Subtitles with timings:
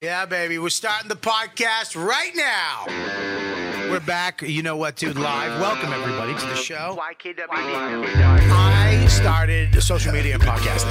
[0.00, 0.60] Yeah, baby.
[0.60, 2.86] We're starting the podcast right now.
[3.90, 4.42] We're back.
[4.42, 5.18] You know what, dude?
[5.18, 5.60] Live.
[5.60, 6.94] Welcome, everybody, to the show.
[6.94, 7.50] YKWD.
[8.46, 10.86] I started social media and podcasting.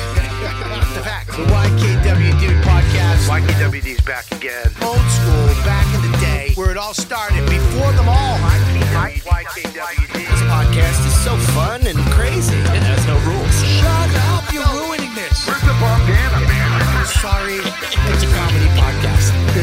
[0.93, 1.27] the fact.
[1.27, 3.29] The YKW Dude podcast.
[3.31, 4.67] YKWD's back again.
[4.83, 8.37] Old school, back in the day, where it all started, before them all.
[8.43, 10.11] YKWD.
[10.11, 12.57] This podcast is so fun and crazy.
[12.57, 13.55] It has no rules.
[13.63, 14.51] Shut up.
[14.51, 15.47] You're ruining this.
[15.47, 17.05] Where's the bandana, man?
[17.07, 18.76] Sorry, it's a comedy podcast.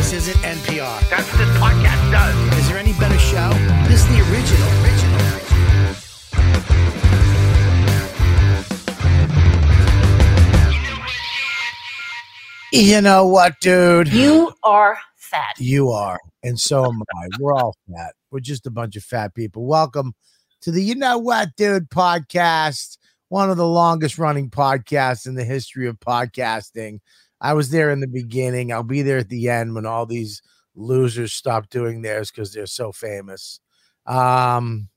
[0.04, 1.08] This isn't NPR.
[1.08, 2.58] That's what this podcast does.
[2.58, 3.48] Is there any better show?
[3.88, 4.68] This is the original.
[4.84, 5.20] Original.
[12.70, 14.08] You know what, dude?
[14.08, 15.54] You are fat.
[15.58, 17.28] You are, and so am I.
[17.40, 18.12] We're all fat.
[18.30, 19.64] We're just a bunch of fat people.
[19.64, 20.14] Welcome
[20.60, 22.98] to the You Know What, Dude podcast,
[23.30, 27.00] one of the longest running podcasts in the history of podcasting.
[27.40, 28.72] I was there in the beginning.
[28.72, 30.42] I'll be there at the end when all these
[30.74, 33.60] losers stop doing theirs because they're so famous.
[34.06, 34.88] Um,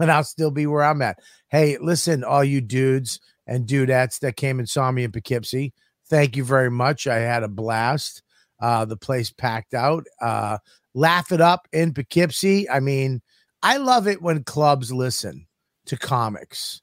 [0.00, 1.18] and I'll still be where I'm at.
[1.48, 5.72] Hey, listen, all you dudes and dudettes that came and saw me in Poughkeepsie,
[6.08, 7.06] thank you very much.
[7.06, 8.22] I had a blast.
[8.60, 10.04] Uh, the place packed out.
[10.20, 10.58] Uh,
[10.94, 12.68] laugh it up in Poughkeepsie.
[12.68, 13.20] I mean,
[13.62, 15.46] I love it when clubs listen
[15.86, 16.80] to comics.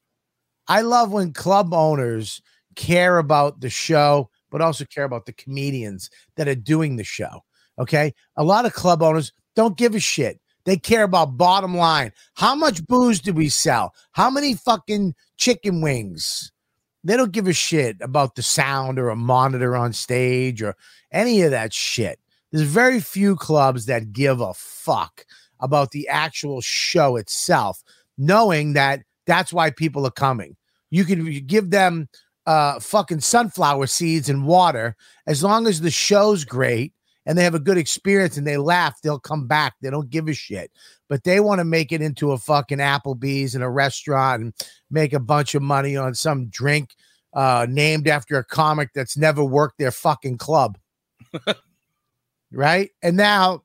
[0.68, 2.42] I love when club owners
[2.76, 7.44] care about the show, but also care about the comedians that are doing the show.
[7.80, 8.14] Okay.
[8.36, 10.40] A lot of club owners don't give a shit.
[10.66, 12.12] They care about bottom line.
[12.36, 13.96] How much booze do we sell?
[14.12, 16.52] How many fucking chicken wings?
[17.04, 20.76] They don't give a shit about the sound or a monitor on stage or
[21.12, 22.20] any of that shit.
[22.52, 25.26] There's very few clubs that give a fuck
[25.60, 27.82] about the actual show itself,
[28.18, 30.56] knowing that that's why people are coming.
[30.92, 32.08] You can give them
[32.52, 36.94] uh fucking sunflower seeds and water as long as the show's great
[37.26, 39.76] and they have a good experience and they laugh, they'll come back.
[39.80, 40.72] They don't give a shit.
[41.08, 44.54] But they want to make it into a fucking Applebee's and a restaurant and
[44.90, 46.96] make a bunch of money on some drink
[47.34, 50.78] uh named after a comic that's never worked their fucking club.
[52.52, 52.90] right?
[53.02, 53.64] And now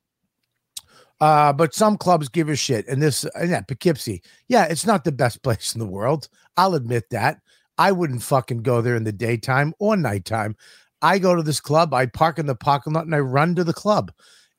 [1.20, 2.86] uh, but some clubs give a shit.
[2.88, 6.28] And this, and yeah, Poughkeepsie, yeah, it's not the best place in the world.
[6.56, 7.40] I'll admit that.
[7.78, 10.56] I wouldn't fucking go there in the daytime or nighttime.
[11.02, 13.64] I go to this club, I park in the parking lot, and I run to
[13.64, 14.12] the club.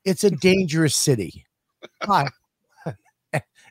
[0.04, 1.44] It's a dangerous city.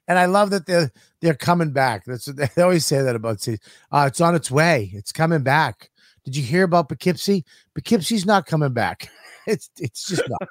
[0.08, 0.92] And I love that they're
[1.22, 2.06] they're coming back.
[2.06, 2.26] That's
[2.56, 3.60] they always say that about cities.
[3.92, 4.92] Uh, it's on its way.
[4.94, 5.90] It's coming back.
[6.24, 7.46] Did you hear about Poughkeepsie?
[7.76, 9.10] Poughkeepsie's not coming back.
[9.46, 10.50] It's it's just not.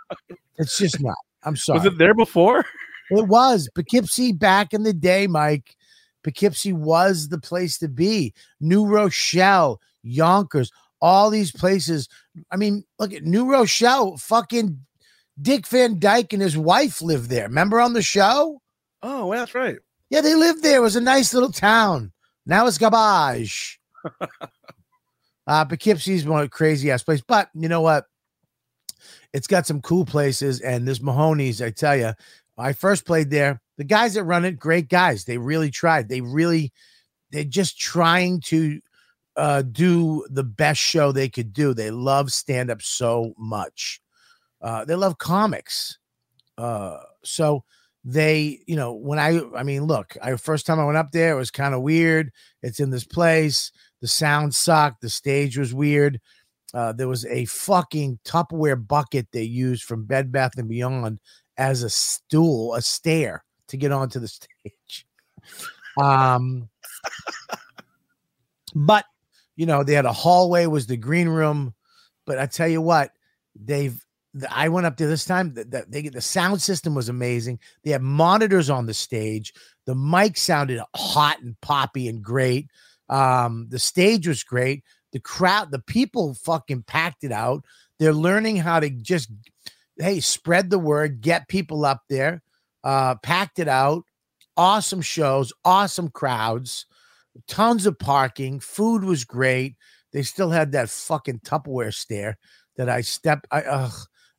[0.56, 1.18] It's just not.
[1.42, 1.80] I'm sorry.
[1.80, 2.64] Was it there before?
[3.10, 5.76] It was Poughkeepsie back in the day, Mike.
[6.26, 8.34] Poughkeepsie was the place to be.
[8.59, 12.09] New Rochelle, Yonkers, all these places.
[12.50, 14.16] I mean, look at New Rochelle.
[14.16, 14.81] Fucking
[15.41, 17.47] Dick Van Dyke and his wife lived there.
[17.47, 18.60] Remember on the show?
[19.04, 19.78] Oh, well, that's right.
[20.10, 20.78] Yeah, they lived there.
[20.78, 22.10] It was a nice little town.
[22.44, 23.78] Now it's garbage.
[25.47, 28.06] uh, Poughkeepsie's one crazy ass place, but you know what?
[29.32, 32.15] It's got some cool places, and this Mahoney's, I tell you,
[32.58, 33.60] I first played there.
[33.76, 35.24] The guys that run it, great guys.
[35.24, 36.08] They really tried.
[36.08, 36.72] They really,
[37.30, 38.80] they're just trying to
[39.36, 41.74] uh, do the best show they could do.
[41.74, 44.00] They love stand up so much.
[44.62, 45.98] Uh, they love comics.
[46.56, 47.64] Uh, so
[48.02, 51.32] they, you know, when I, I mean, look, I first time I went up there,
[51.32, 52.32] it was kind of weird.
[52.62, 53.72] It's in this place.
[54.00, 55.02] The sound sucked.
[55.02, 56.20] The stage was weird.
[56.72, 61.20] Uh, there was a fucking Tupperware bucket they used from Bed Bath and Beyond
[61.58, 65.06] as a stool, a stair to get onto the stage.
[66.00, 66.68] Um,
[68.74, 69.04] but
[69.56, 71.74] you know, they had a hallway was the green room.
[72.26, 73.12] But I tell you what,
[73.54, 73.98] they've.
[74.34, 75.54] the- I went up there this time.
[75.54, 77.58] The, the, they, the sound system was amazing.
[77.84, 79.54] They had monitors on the stage.
[79.86, 82.68] The mic sounded hot and poppy and great.
[83.08, 84.82] Um, the stage was great.
[85.12, 87.64] The crowd, the people fucking packed it out.
[87.98, 89.30] They're learning how to just,
[89.98, 92.42] hey, spread the word, get people up there.
[92.84, 94.04] Uh, packed it out.
[94.56, 96.86] Awesome shows, awesome crowds,
[97.47, 98.60] tons of parking.
[98.60, 99.76] Food was great.
[100.12, 102.38] They still had that fucking Tupperware stair
[102.76, 103.47] that I stepped.
[103.50, 103.92] I ugh,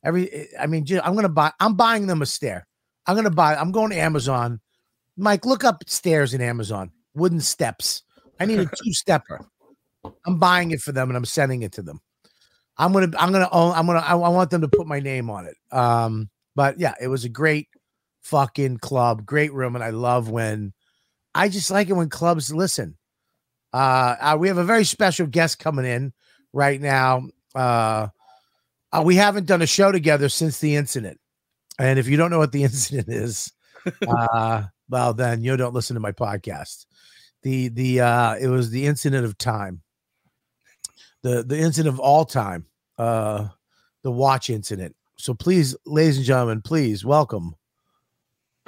[0.04, 0.48] every.
[0.58, 1.52] I mean, I'm gonna buy.
[1.60, 2.66] I'm buying them a stair.
[3.06, 3.54] I'm gonna buy.
[3.54, 4.60] I'm going to Amazon.
[5.16, 6.90] Mike, look up stairs in Amazon.
[7.14, 8.02] Wooden steps.
[8.40, 9.46] I need a two stepper.
[10.26, 12.00] I'm buying it for them and I'm sending it to them.
[12.78, 13.10] I'm gonna.
[13.18, 13.72] I'm gonna own.
[13.74, 14.00] I'm gonna.
[14.00, 15.56] I, I want them to put my name on it.
[15.76, 16.30] Um.
[16.54, 17.68] But yeah, it was a great
[18.22, 20.72] fucking club, great room, and I love when.
[21.34, 22.96] I just like it when clubs listen.
[23.72, 26.12] Uh, uh we have a very special guest coming in
[26.52, 27.28] right now.
[27.54, 28.08] Uh
[28.90, 31.20] Uh, we haven't done a show together since the incident.
[31.78, 33.52] And if you don't know what the incident is,
[34.06, 36.86] uh, well, then you don't listen to my podcast.
[37.42, 39.82] The the uh, it was the incident of time,
[41.22, 42.66] the the incident of all time,
[42.98, 43.48] uh,
[44.02, 44.94] the watch incident.
[45.16, 47.54] So please, ladies and gentlemen, please welcome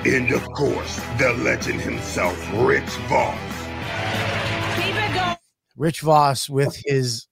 [0.00, 3.38] And of course, the legend himself, Rich Voss.
[4.76, 5.36] Keep it going.
[5.76, 7.28] Rich Voss with his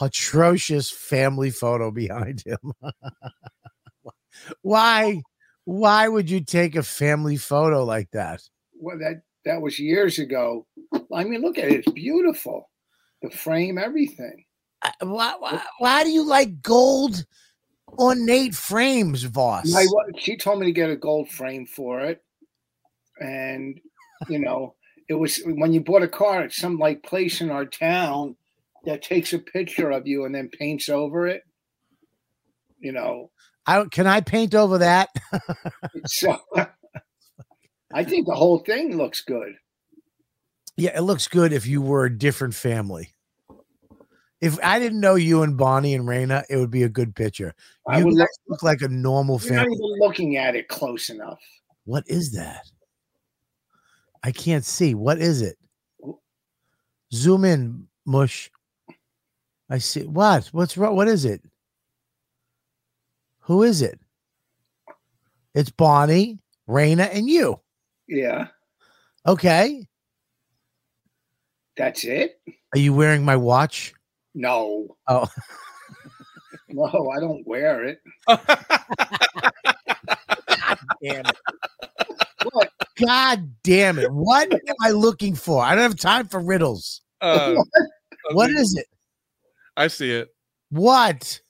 [0.00, 2.72] atrocious family photo behind him.
[4.62, 5.20] why?
[5.64, 8.40] Why would you take a family photo like that?
[8.80, 10.66] well that that was years ago
[11.14, 12.69] i mean look at it it's beautiful
[13.22, 14.44] the frame everything
[14.82, 17.24] uh, Why, why, why do you like gold
[17.98, 19.72] ornate frames, Voss?
[19.72, 19.86] my
[20.16, 22.22] she told me to get a gold frame for it
[23.20, 23.80] and
[24.28, 24.74] you know
[25.08, 28.36] it was when you bought a car at some like place in our town
[28.84, 31.42] that takes a picture of you and then paints over it
[32.78, 33.30] you know
[33.66, 35.10] I, can I paint over that?
[36.06, 36.38] so
[37.92, 39.54] i think the whole thing looks good
[40.80, 43.12] yeah, it looks good if you were a different family.
[44.40, 47.54] If I didn't know you and Bonnie and Rayna, it would be a good picture.
[47.86, 49.76] I You would guys look like a normal you're not family.
[49.76, 51.38] even looking at it close enough
[51.84, 52.64] What is that?
[54.22, 54.94] I can't see.
[54.94, 55.56] What is it?
[57.12, 58.50] Zoom in, mush.
[59.68, 60.04] I see.
[60.04, 60.46] What?
[60.48, 60.96] What's wrong?
[60.96, 61.42] What is it?
[63.40, 64.00] Who is it?
[65.54, 66.38] It's Bonnie,
[66.68, 67.60] Rayna, and you.
[68.08, 68.48] yeah
[69.26, 69.86] Okay.
[71.80, 72.40] That's it
[72.74, 73.94] Are you wearing my watch?
[74.34, 75.26] no Oh,
[76.68, 78.00] no i don't wear it
[81.02, 81.36] damn it.
[82.52, 82.70] What?
[82.98, 84.12] God damn it.
[84.12, 85.62] What am I looking for?
[85.62, 87.02] I don't have time for riddles.
[87.20, 87.54] Uh,
[88.32, 88.86] What okay, is it?
[89.76, 90.28] I see it.
[90.68, 91.40] What?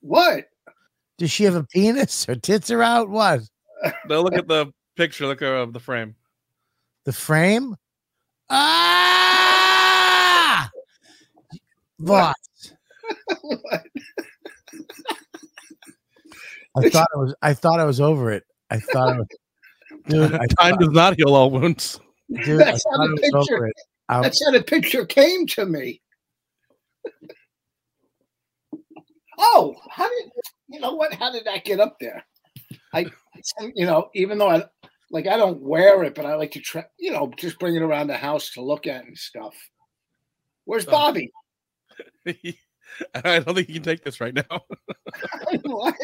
[0.00, 0.46] what
[1.18, 2.24] Does she have a penis?
[2.24, 3.10] Her tits are out?
[3.10, 3.40] What?
[4.08, 5.26] Now look at the picture.
[5.26, 6.16] Look of the frame.
[7.04, 7.76] The frame?
[8.48, 9.13] Ah!
[12.00, 12.34] Voss.
[13.42, 13.82] What?
[16.76, 18.44] I thought I was I thought I was over it.
[18.70, 19.26] I thought I was
[20.08, 22.00] dude, I Time thought, does not heal all wounds.
[22.44, 23.74] dude, That's how thought I the was picture- over it.
[24.08, 26.00] I- That's how the picture came to me.
[29.38, 30.30] oh, how did
[30.68, 31.12] you know what?
[31.14, 32.24] How did that get up there?
[32.92, 33.06] I,
[33.74, 34.64] you know, even though I
[35.10, 37.82] like, I don't wear it, but I like to try, you know, just bring it
[37.82, 39.54] around the house to look at and stuff.
[40.64, 40.86] Where's.
[40.86, 41.30] Bobby?
[43.14, 44.42] I don't think you can take this right now.
[45.62, 45.94] what?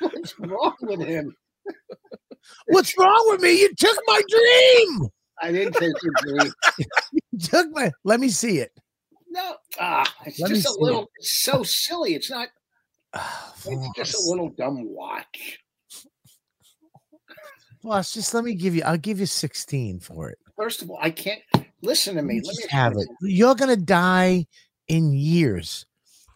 [0.00, 1.34] What's wrong with him?
[2.66, 3.60] What's wrong with me?
[3.60, 5.08] You took my dream.
[5.40, 6.52] I didn't take your dream.
[7.30, 8.72] You took my let me see it.
[9.30, 11.10] No, ah, it's Let just a see little.
[11.16, 12.14] It's so silly.
[12.14, 12.48] It's not.
[13.14, 15.58] Ah, It's just a little dumb watch.
[17.82, 20.38] Voss, just let me give you I'll give you 16 for it.
[20.56, 21.40] First of all, I can't
[21.82, 22.40] listen to me.
[22.44, 23.08] Let me have it.
[23.20, 24.46] You're gonna die
[24.88, 25.86] in years,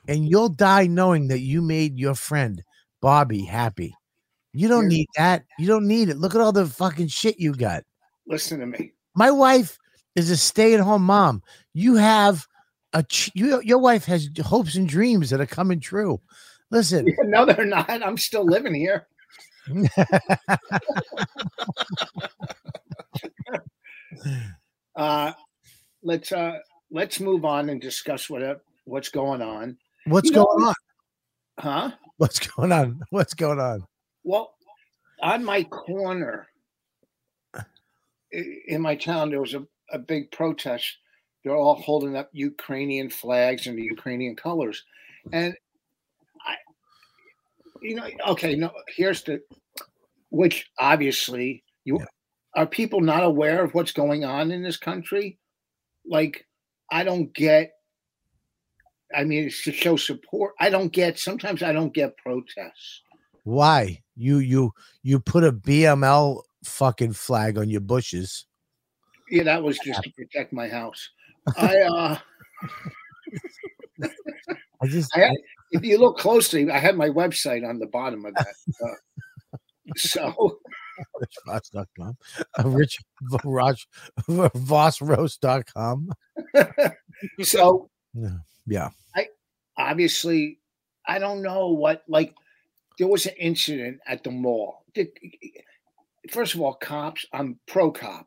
[0.09, 2.63] and you'll die knowing that you made your friend
[3.01, 3.97] Bobby happy.
[4.53, 5.45] You don't need that.
[5.59, 6.17] You don't need it.
[6.17, 7.85] Look at all the fucking shit you got.
[8.27, 8.93] Listen to me.
[9.15, 9.79] My wife
[10.15, 11.43] is a stay-at-home mom.
[11.75, 12.47] You have
[12.95, 16.21] a ch- you, your wife has hopes and dreams that are coming true.
[16.71, 17.91] Listen, No, they're not.
[17.91, 19.07] I'm still living here.
[24.97, 25.33] Uh,
[26.03, 26.59] let's uh,
[26.91, 29.77] let's move on and discuss what what's going on.
[30.07, 30.75] what's You know- going on?
[31.59, 31.91] Huh?
[32.19, 33.01] What's going on?
[33.11, 33.87] What's going on?
[34.25, 34.55] Well,
[35.23, 36.49] on my corner
[38.33, 40.99] in my town, there was a, a big protest.
[41.45, 44.83] They're all holding up Ukrainian flags and the Ukrainian colors.
[45.33, 45.55] And
[46.47, 46.57] I,
[47.83, 49.41] you know, okay, no, here's the,
[50.31, 52.01] which obviously you
[52.57, 55.39] are people not aware of what's going on in this country?
[56.07, 56.47] Like,
[56.91, 57.73] I don't get,
[59.15, 60.55] I mean, it's to show support.
[60.59, 63.03] I don't get, sometimes I don't get protests.
[63.45, 64.73] Why you you
[65.05, 68.47] you put a BML fucking flag on your bushes?
[69.31, 71.11] Yeah, that was just to protect my house.
[71.57, 72.19] I uh
[74.83, 75.31] I just I,
[75.71, 78.55] if you look closely, I have my website on the bottom of that.
[78.85, 79.57] Uh,
[79.97, 80.59] so
[81.21, 82.17] richvoss.com.
[82.59, 82.99] Uh, Rich
[84.29, 86.11] vossroast.com.
[87.43, 87.91] so
[88.67, 88.89] Yeah.
[89.15, 89.29] I
[89.77, 90.59] obviously
[91.07, 92.35] I don't know what like
[92.99, 94.85] there was an incident at the mall.
[96.31, 98.27] First of all, cops, I'm pro cop,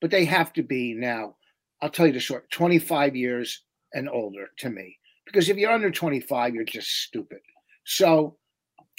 [0.00, 1.36] but they have to be now.
[1.82, 3.62] I'll tell you the short 25 years
[3.94, 4.98] and older to me.
[5.24, 7.40] because if you're under 25, you're just stupid.
[7.84, 8.36] So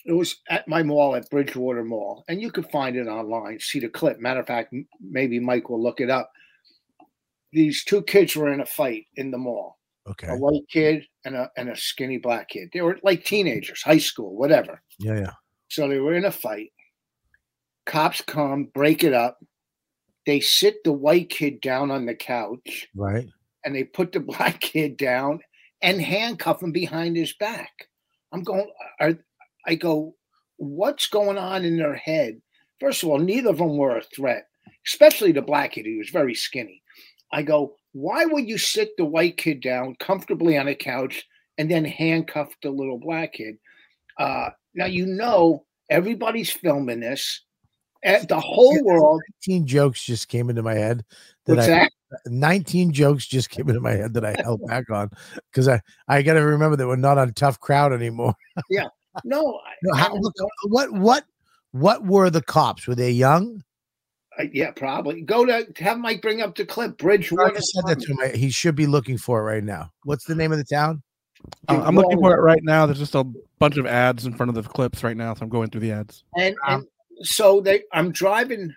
[0.06, 3.60] it was at my mall at Bridgewater Mall, and you could find it online.
[3.60, 4.20] See the clip.
[4.20, 6.32] Matter of fact, maybe Mike will look it up.
[7.54, 9.78] These two kids were in a fight in the mall.
[10.10, 10.28] Okay.
[10.30, 12.70] A white kid and a and a skinny black kid.
[12.74, 14.82] They were like teenagers, high school, whatever.
[14.98, 15.32] Yeah, yeah.
[15.70, 16.72] So they were in a fight.
[17.86, 19.40] Cops come, break it up.
[20.26, 23.28] They sit the white kid down on the couch Right.
[23.66, 25.40] and they put the black kid down
[25.82, 27.72] and handcuff him behind his back.
[28.32, 29.18] I'm going, are,
[29.66, 30.16] I go,
[30.58, 32.42] what's going on in their head?
[32.80, 34.46] First of all, neither of them were a threat,
[34.88, 35.86] especially the black kid.
[35.86, 36.82] He was very skinny.
[37.32, 41.24] I go, why would you sit the white kid down comfortably on a couch
[41.58, 43.56] and then handcuff the little black kid?
[44.18, 47.42] Uh, now, you know, everybody's filming this.
[48.04, 51.06] And the whole world, 19 jokes just came into my head
[51.46, 51.92] that what's I that?
[52.26, 55.12] 19 jokes just came into my head that I held back on
[55.52, 58.34] because I I got to remember that we're not on tough crowd anymore.
[59.26, 61.26] No, No, how, look, what what
[61.72, 62.88] what were the cops?
[62.88, 63.64] Were they young?
[64.40, 65.22] Uh, yeah, probably.
[65.22, 66.92] Go to have Mike bring up the clip.
[66.92, 67.44] I Bridgewater.
[67.44, 68.36] already said that to him.
[68.36, 69.92] He should be looking for it right now.
[70.04, 71.04] What's the name of the town?
[71.68, 72.86] Uh, I'm looking for it right now.
[72.86, 73.26] There's just a
[73.60, 75.92] bunch of ads in front of the clips right now, so I'm going through the
[75.92, 76.24] ads.
[76.38, 76.86] And, and
[77.24, 78.74] so they, I'm driving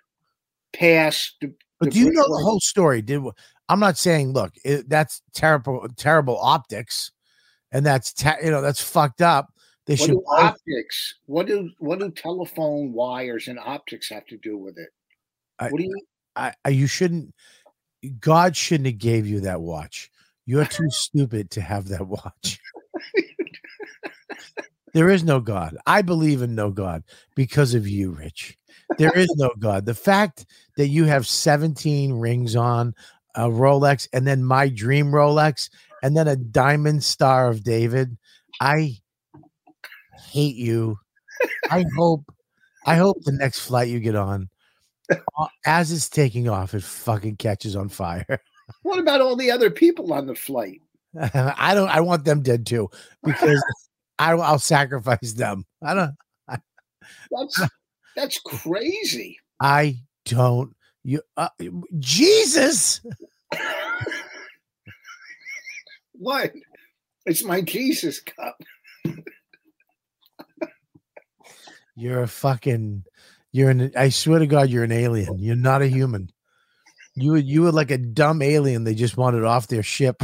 [0.73, 1.37] past.
[1.41, 3.03] The, But the do you know the whole story?
[3.03, 3.23] Did
[3.69, 7.13] I'm not saying look, it, that's terrible, terrible optics,
[7.71, 9.53] and that's te- you know that's fucked up.
[9.87, 10.15] They What should.
[10.15, 11.15] do optics?
[11.27, 14.89] What do what do telephone wires and optics have to do with it?
[15.59, 16.01] I- what do you?
[16.37, 17.35] I, I you shouldn't.
[18.21, 20.11] God shouldn't have gave you that watch.
[20.47, 22.59] You're too stupid to have that watch.
[24.95, 25.77] there is no God.
[25.87, 28.59] I believe in no God because of you, Rich.
[28.99, 29.87] There is no God.
[29.87, 32.95] The fact that you have 17 rings on,
[33.35, 35.69] a Rolex, and then my dream Rolex,
[36.03, 38.17] and then a diamond star of David,
[38.61, 38.99] I
[40.35, 40.99] hate you.
[41.71, 42.25] I hope,
[42.87, 44.51] I hope the next flight you get on,
[45.65, 48.27] as it's taking off, it fucking catches on fire.
[48.81, 50.81] What about all the other people on the flight?
[51.21, 51.91] I don't.
[51.91, 52.89] I want them dead too
[53.23, 53.63] because
[54.19, 55.67] I, I'll sacrifice them.
[55.83, 56.15] I don't.
[57.31, 57.63] That's
[58.17, 59.39] that's crazy.
[59.61, 60.75] I don't.
[61.03, 61.51] You, uh,
[61.99, 63.03] Jesus.
[66.17, 66.53] What?
[67.27, 68.57] It's my Jesus cup.
[71.97, 73.05] You're a fucking.
[73.53, 73.93] You're an.
[73.97, 75.39] I swear to God, you're an alien.
[75.39, 76.31] You're not a human.
[77.15, 78.85] You were you were like a dumb alien.
[78.85, 80.23] They just wanted off their ship.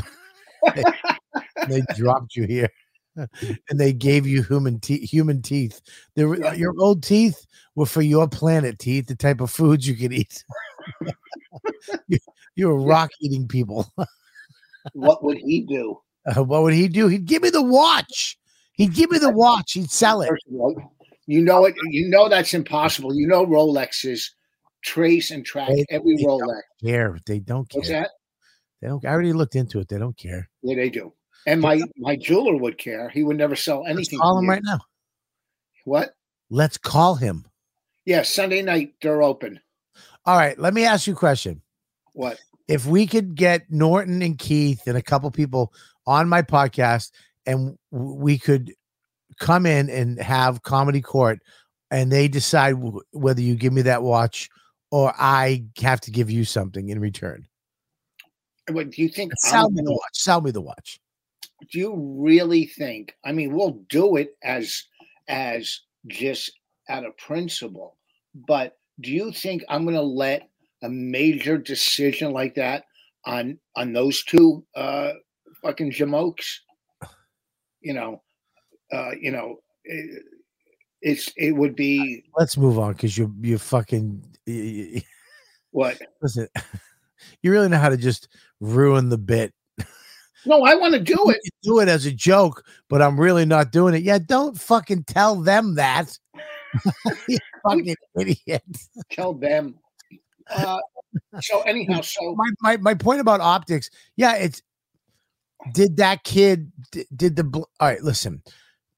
[0.75, 0.83] they,
[1.69, 2.69] they dropped you here,
[3.17, 5.09] and they gave you human teeth.
[5.09, 5.81] Human teeth.
[6.17, 6.55] They were.
[6.55, 7.47] Your old teeth
[7.77, 9.07] were for your planet teeth.
[9.07, 10.45] The type of foods you could eat.
[12.09, 12.19] you,
[12.57, 13.93] you're rock eating people.
[14.95, 16.01] What would he do?
[16.25, 17.09] Uh, what would he do?
[17.09, 18.39] He'd give me the watch.
[18.73, 19.73] He'd give me the watch.
[19.73, 20.31] He'd sell it.
[21.27, 21.75] First of all, you know it.
[21.91, 23.15] You know that's impossible.
[23.15, 24.31] You know Rolexes
[24.83, 26.61] trace and track They- every they Rolex.
[26.85, 27.19] Care.
[27.27, 27.79] They don't care.
[27.81, 28.11] What's that?
[28.81, 29.05] They don't.
[29.05, 29.89] I already looked into it.
[29.89, 30.49] They don't care.
[30.63, 31.13] Yeah, they do.
[31.47, 33.09] And my my jeweler would care.
[33.11, 34.19] He would never sell Let's anything.
[34.19, 34.49] call to him me.
[34.51, 34.79] right now.
[35.85, 36.15] What?
[36.51, 37.45] Let's call him.
[38.05, 39.61] Yeah, Sunday night they're open.
[40.27, 40.59] All right.
[40.59, 41.63] Let me ask you a question.
[42.15, 42.39] What?
[42.69, 45.73] If we could get Norton and Keith and a couple people
[46.07, 47.11] on my podcast,
[47.47, 48.73] and we could
[49.41, 51.41] come in and have comedy court,
[51.91, 54.49] and they decide w- whether you give me that watch
[54.91, 57.47] or I have to give you something in return.
[58.71, 59.33] What do you think?
[59.39, 60.15] Sell I'm me the watch.
[60.15, 61.01] Sell me the watch.
[61.71, 63.15] do you really think?
[63.25, 64.85] I mean, we'll do it as
[65.29, 66.53] as just
[66.89, 67.97] out of principle,
[68.35, 70.49] but do you think I'm going to let
[70.83, 72.85] a major decision like that
[73.27, 75.13] on on those two uh
[75.63, 76.59] fucking jamokes?
[77.81, 78.23] You know,
[78.93, 80.23] uh, you know, it,
[81.03, 84.23] it's it would be Let's move on because you you fucking
[85.71, 86.01] what?
[86.23, 86.49] listen.
[87.43, 88.29] You really know how to just
[88.61, 89.53] ruin the bit.
[90.47, 91.39] No, I want to do it.
[91.63, 94.03] Do it as a joke, but I'm really not doing it.
[94.03, 96.19] Yeah, don't fucking tell them that.
[97.29, 98.63] you fucking idiot.
[99.11, 99.75] Tell them.
[100.51, 100.79] Uh,
[101.41, 104.63] so anyhow, so My, my my point about optics, yeah, it's
[105.73, 106.73] did that kid
[107.15, 108.43] did the bl- all right, listen.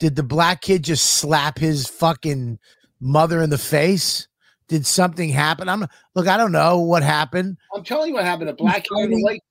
[0.03, 2.59] Did the black kid just slap his fucking
[2.99, 4.27] mother in the face?
[4.67, 5.69] Did something happen?
[5.69, 7.57] I'm look, I don't know what happened.
[7.73, 8.49] I'm telling you what happened.
[8.49, 9.43] The black kid and the white,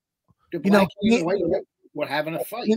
[0.51, 2.67] the you know, kid and the white were having a fight.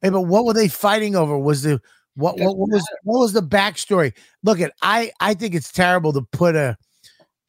[0.00, 1.36] Hey, but what were they fighting over?
[1.36, 1.82] Was the
[2.14, 4.14] what what, what was what was the backstory?
[4.42, 6.78] Look at I I think it's terrible to put a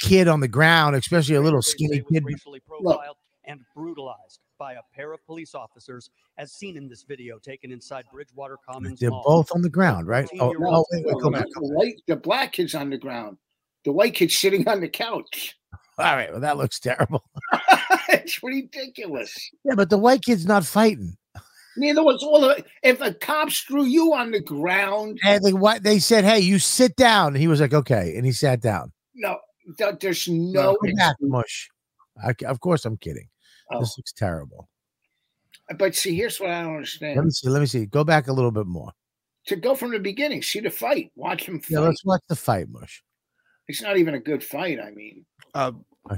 [0.01, 2.25] kid on the ground, especially a little skinny kid.
[2.25, 3.15] racially profiled
[3.45, 8.05] and brutalized by a pair of police officers, as seen in this video taken inside
[8.13, 9.21] Bridgewater Commons They're Mall.
[9.25, 10.25] both on the ground, right?
[10.35, 11.45] Oh, Fourteen-year-old oh wait, wait, go back.
[11.53, 13.37] the, white, the black kid's on the ground.
[13.83, 15.59] The white kid's sitting on the couch.
[15.97, 17.25] All right, well, that looks terrible.
[18.07, 19.35] it's ridiculous.
[19.65, 21.17] Yeah, but the white kid's not fighting.
[21.75, 22.65] Neither was all of it.
[22.83, 26.57] If a cop threw you on the ground, And they what they said, hey, you
[26.57, 27.33] sit down.
[27.33, 28.93] And he was like, okay, and he sat down.
[29.13, 29.39] no,
[29.99, 30.77] there's no.
[30.81, 31.69] Go back, mush.
[32.23, 33.27] I, of course, I'm kidding.
[33.71, 33.79] Oh.
[33.79, 34.69] This looks terrible.
[35.77, 37.15] But see, here's what I don't understand.
[37.15, 37.49] Let me see.
[37.49, 37.85] Let me see.
[37.85, 38.91] Go back a little bit more.
[39.47, 41.83] To go from the beginning, see the fight, watch him Yeah, fight.
[41.85, 43.03] let's watch the fight, mush.
[43.67, 44.79] It's not even a good fight.
[44.79, 45.73] I mean, Uh,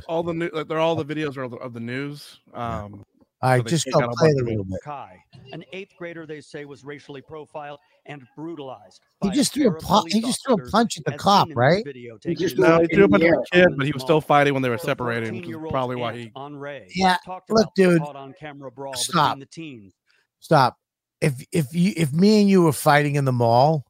[0.08, 2.40] all the new, like, they're all the videos are of the, of the news.
[2.54, 3.04] Um,
[3.42, 4.80] All right, they just take go a play bunch it a little bit.
[4.84, 5.18] Kai,
[5.51, 9.01] an eighth grader they say was racially profiled and brutalized.
[9.22, 11.51] He just threw a pair pu- he just threw a punch at the cop, seen
[11.51, 11.84] in this right?
[11.86, 14.22] video He just no, he threw a punch at the kid, but he was still
[14.22, 16.32] fighting when they were The separating, which is probably why he.
[16.36, 19.38] on Ray Yeah, talked look, dude, caught-on-camera brawl stop.
[19.38, 19.94] between the teens.
[20.39, 20.77] Stop.
[21.22, 23.86] If if you if me and you were fighting in the mall,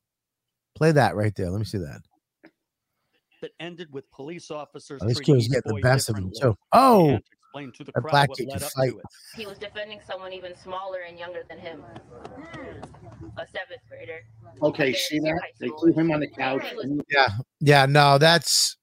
[0.76, 1.50] play that right there.
[1.50, 2.02] Let me see that.
[3.42, 5.02] that ended with police officers.
[5.04, 6.54] Oh, this kid was getting the best of him differently.
[6.54, 6.58] too.
[6.72, 8.92] Oh, And to explain to the a crowd black what led up fight.
[8.92, 9.06] to it.
[9.36, 11.84] He was defending someone even smaller and younger than him.
[13.38, 14.22] A seventh grader.
[14.62, 15.42] okay, see that?
[15.60, 16.74] They threw him on the couch.
[16.76, 17.86] Was yeah, yeah.
[17.86, 18.78] No, that's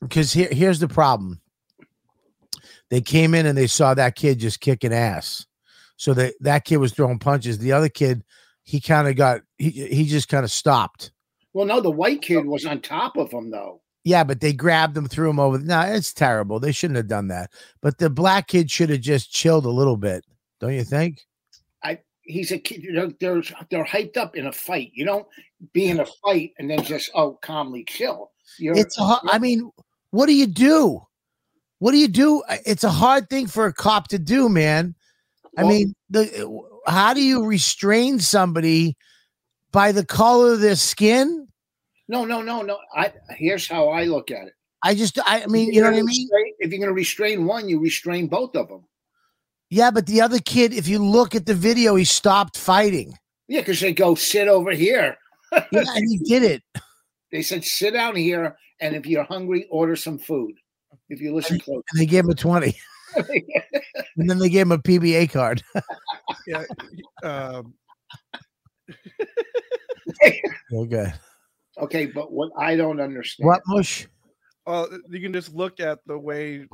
[0.00, 1.40] because here here's the problem.
[2.90, 5.46] They came in and they saw that kid just kicking ass.
[5.96, 7.58] So that that kid was throwing punches.
[7.58, 8.22] The other kid,
[8.62, 11.12] he kind of got he he just kind of stopped.
[11.52, 13.80] Well, no, the white kid was on top of him though.
[14.06, 15.58] Yeah, but they grabbed him, threw him over.
[15.58, 16.60] No, it's terrible.
[16.60, 17.50] They shouldn't have done that.
[17.82, 20.24] But the black kid should have just chilled a little bit,
[20.60, 21.22] don't you think?
[21.82, 22.84] I he's a kid.
[22.84, 24.92] You know, they're they're hyped up in a fight.
[24.94, 25.26] You don't
[25.72, 28.30] be in a fight and then just oh calmly chill.
[28.60, 29.72] You're, It's a I mean,
[30.12, 31.02] what do you do?
[31.80, 32.44] What do you do?
[32.64, 34.94] It's a hard thing for a cop to do, man.
[35.58, 38.96] I Well- mean, the how do you restrain somebody
[39.72, 41.45] by the color of their skin?
[42.08, 42.78] No, no, no, no.
[42.94, 44.52] I here's how I look at it.
[44.82, 46.06] I just, I I mean, you know what I mean?
[46.06, 48.84] restrain- If you're going to restrain one, you restrain both of them.
[49.70, 53.18] Yeah, but the other kid, if you look at the video, he stopped fighting.
[53.48, 55.16] Yeah, because they go sit over here.
[55.72, 56.62] Yeah, and he did it.
[57.32, 60.52] They said sit down here, and if you're hungry, order some food.
[61.08, 61.82] If you listen close.
[61.92, 62.76] And they gave him a 20.
[64.18, 65.62] And then they gave him a PBA card.
[66.46, 66.64] Yeah.
[67.22, 67.74] Um,
[70.72, 71.12] Okay.
[71.78, 73.46] Okay, but what I don't understand.
[73.46, 74.06] What mush?
[74.66, 76.66] well, you can just look at the way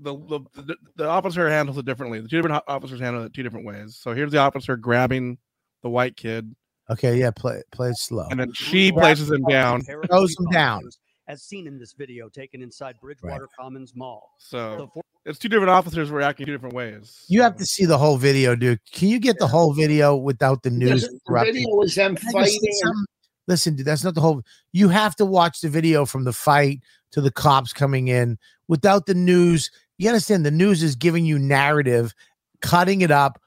[0.00, 2.20] the the, the, the officer handles it differently.
[2.20, 3.98] The two different officers handle it two different ways.
[4.00, 5.38] So here's the officer grabbing
[5.82, 6.54] the white kid,
[6.90, 8.26] Okay, yeah, play play slow.
[8.30, 9.82] and then she Brutalized places him down.
[9.82, 10.82] Throws him down.
[11.26, 14.30] As seen in this video taken inside Bridgewater Commons Mall.
[14.38, 14.90] So
[15.24, 17.24] it's two different officers reacting two different ways.
[17.28, 18.80] You have to see the whole video, dude.
[18.92, 21.08] Can you get the whole video without the news?
[21.08, 22.60] Because the video was them Can I just say fighting.
[22.62, 23.04] and- something?
[23.46, 24.42] Listen, dude, that's not the whole.
[24.72, 26.80] You have to watch the video from the fight
[27.12, 29.70] to the cops coming in without the news.
[29.98, 30.44] You understand?
[30.44, 32.14] The news is giving you narrative,
[32.60, 33.40] cutting it up.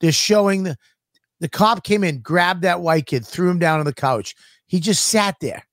[0.00, 0.76] They're showing the
[1.40, 4.34] the cop came in, grabbed that white kid, threw him down on the couch.
[4.66, 5.66] He just sat there.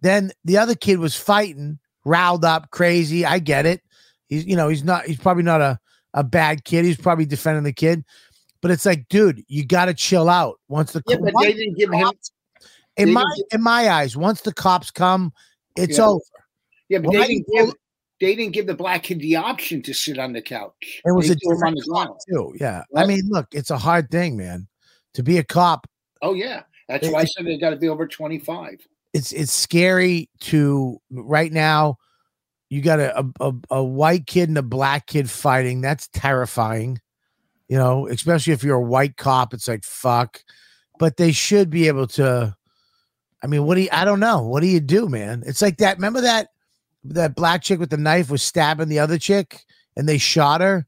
[0.00, 3.24] Then the other kid was fighting, riled up, crazy.
[3.24, 3.80] I get it.
[4.28, 5.06] He's you know he's not.
[5.06, 5.78] He's probably not a
[6.12, 6.84] a bad kid.
[6.84, 8.04] He's probably defending the kid.
[8.64, 10.58] But it's like, dude, you got to chill out.
[10.68, 12.02] Once the Yeah, but they didn't give him.
[12.02, 12.30] cops-
[12.96, 15.34] in my didn't in my eyes, once the cops come,
[15.76, 16.06] it's Yeah.
[16.06, 16.20] over.
[16.88, 17.74] Yeah, but they didn't give.
[18.22, 21.02] They didn't give the black kid the option to sit on the couch.
[21.04, 22.18] It was They a him on the ground.
[22.26, 22.54] too.
[22.58, 24.66] Yeah, I mean, look, it's a hard thing, man.
[25.12, 25.86] To be a cop,
[26.22, 28.80] Oh yeah, that's It- why I said they got to be over twenty five.
[29.12, 31.98] it's it's scary to right now.
[32.70, 35.82] You got a a a white kid and a black kid fighting.
[35.82, 36.98] That's terrifying.
[37.68, 40.42] You know, especially if you're a white cop, it's like fuck.
[40.98, 42.56] But they should be able to.
[43.42, 43.88] I mean, what do you?
[43.92, 44.42] I don't know.
[44.42, 45.42] What do you do, man?
[45.46, 45.96] It's like that.
[45.96, 46.48] Remember that
[47.04, 49.64] that black chick with the knife was stabbing the other chick,
[49.96, 50.86] and they shot her.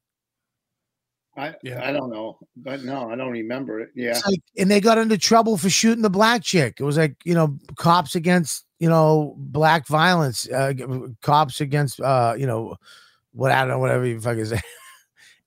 [1.37, 1.87] I Yeah.
[1.87, 3.91] I don't know, but no, I don't remember it.
[3.95, 6.77] Yeah, It's like, and they got into trouble for shooting the black chick.
[6.81, 10.73] It was like, you know, cops against, you know, black violence, uh,
[11.21, 12.77] cops against, uh, you know,
[13.33, 14.61] what I don't know, whatever you fucking say.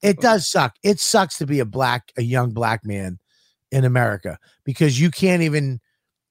[0.01, 0.75] It does suck.
[0.83, 3.19] It sucks to be a black, a young black man
[3.71, 5.79] in America because you can't even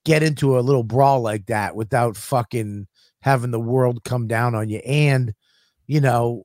[0.05, 2.87] get into a little brawl like that without fucking
[3.21, 4.79] having the world come down on you.
[4.79, 5.35] And,
[5.87, 6.45] you know,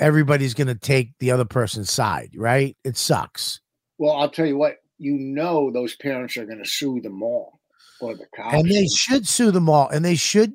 [0.00, 2.76] everybody's going to take the other person's side, right?
[2.84, 3.60] It sucks.
[3.98, 4.76] Well, I'll tell you what.
[4.98, 7.60] You know, those parents are going to sue them all
[8.00, 8.54] or the cops.
[8.54, 10.54] and they should sue them all and they should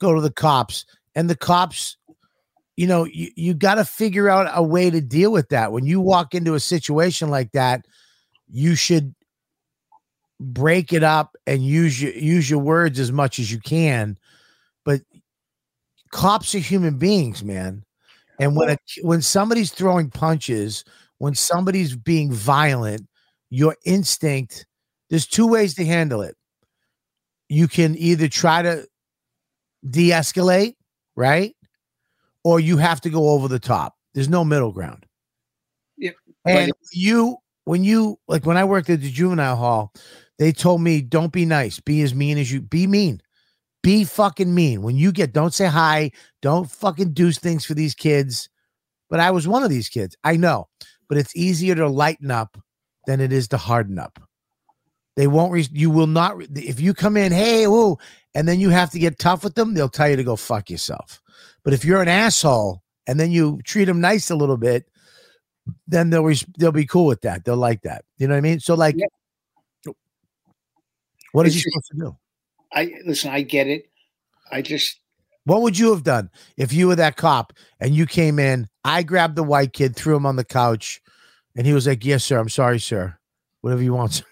[0.00, 1.96] go to the cops and the cops
[2.76, 5.72] you know, you, you got to figure out a way to deal with that.
[5.72, 7.86] When you walk into a situation like that,
[8.50, 9.14] you should
[10.40, 14.18] break it up and use your use your words as much as you can.
[14.84, 15.02] But
[16.10, 17.84] cops are human beings, man.
[18.40, 20.84] And when a, when somebody's throwing punches,
[21.18, 23.06] when somebody's being violent,
[23.50, 24.66] your instinct,
[25.10, 26.36] there's two ways to handle it.
[27.48, 28.88] You can either try to
[29.88, 30.74] de-escalate,
[31.14, 31.54] right?
[32.44, 33.94] Or you have to go over the top.
[34.14, 35.06] There's no middle ground.
[35.98, 36.14] Yep.
[36.46, 39.92] And you when you like when I worked at the juvenile hall,
[40.38, 43.20] they told me don't be nice, be as mean as you be mean.
[43.82, 44.82] Be fucking mean.
[44.82, 48.48] When you get don't say hi, don't fucking do things for these kids.
[49.08, 50.16] But I was one of these kids.
[50.24, 50.68] I know.
[51.08, 52.58] But it's easier to lighten up
[53.06, 54.18] than it is to harden up.
[55.16, 57.98] They won't re- you will not re- if you come in, hey, whoa,
[58.34, 60.70] and then you have to get tough with them, they'll tell you to go fuck
[60.70, 61.21] yourself.
[61.64, 64.88] But if you're an asshole and then you treat them nice a little bit,
[65.86, 67.44] then they'll res- they'll be cool with that.
[67.44, 68.04] They'll like that.
[68.18, 68.60] You know what I mean?
[68.60, 68.96] So like,
[71.32, 72.16] what is just- supposed to do?
[72.72, 73.30] I listen.
[73.30, 73.90] I get it.
[74.50, 74.98] I just
[75.44, 78.68] What would you have done if you were that cop and you came in?
[78.84, 81.02] I grabbed the white kid, threw him on the couch,
[81.56, 82.38] and he was like, "Yes, sir.
[82.38, 83.18] I'm sorry, sir.
[83.60, 84.24] Whatever you want." sir."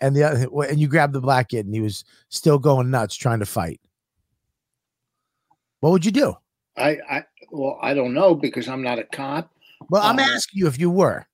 [0.00, 3.16] And the other, and you grabbed the black kid, and he was still going nuts,
[3.16, 3.80] trying to fight.
[5.80, 6.34] What would you do?
[6.76, 9.50] I I well I don't know because I'm not a cop.
[9.90, 11.26] Well, I'm Uh, asking you if you were.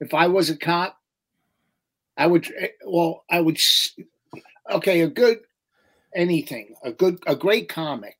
[0.00, 0.98] If I was a cop,
[2.16, 2.50] I would.
[2.58, 3.58] eh, Well, I would.
[4.70, 5.38] Okay, a good
[6.14, 8.16] anything, a good, a great comic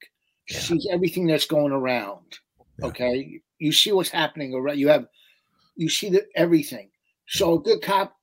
[0.48, 2.38] sees everything that's going around.
[2.78, 2.88] Yeah.
[2.88, 4.78] Okay, you see what's happening around.
[4.78, 5.06] You have,
[5.76, 6.90] you see the everything.
[7.28, 8.14] So a good cop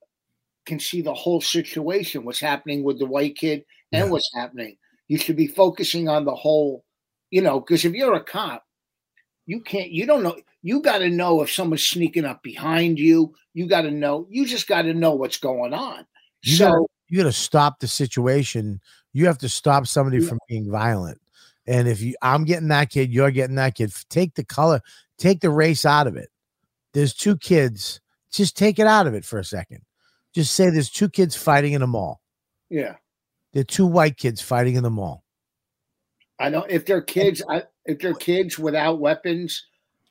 [0.65, 4.11] can see the whole situation, what's happening with the white kid and Yeah.
[4.11, 4.77] what's happening.
[5.07, 6.85] You should be focusing on the whole,
[7.33, 8.63] you know, because if you're a cop,
[9.47, 13.33] you can't, you don't know, you got to know if someone's sneaking up behind you.
[13.55, 16.05] You got to know, you just got to know what's going on.
[16.43, 18.79] You so, gotta- You got to stop the situation.
[19.13, 20.29] You have to stop somebody Yeah.
[20.29, 21.19] from being violent.
[21.65, 23.91] And if you, I'm getting that kid, you're getting that kid.
[24.09, 24.79] Take the color,
[25.17, 26.29] take the race out of it.
[26.93, 27.99] There's two kids.
[28.31, 29.81] Just take it out of it for a second.
[30.35, 32.21] Just say there's two kids fighting in a mall.
[32.69, 32.95] yeah.
[33.53, 35.22] There are two white kids fighting in the mall.
[36.39, 39.65] I don't, if they're kids, I, if they're kids without weapons,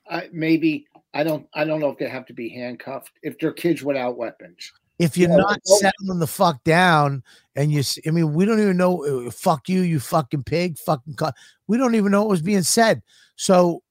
[0.09, 3.11] I, maybe, I don't, I don't know if they have to be handcuffed.
[3.21, 4.71] If they're kids without weapons.
[4.99, 7.23] If you're Yeah, not settling the fuck down,
[7.55, 9.27] and you, I mean, we don't even know.
[9.27, 11.15] uh, Fuck you, you fucking pig, fucking.
[11.15, 11.31] Co-.
[11.67, 13.01] We don't even know what was being said.
[13.35, 13.81] So,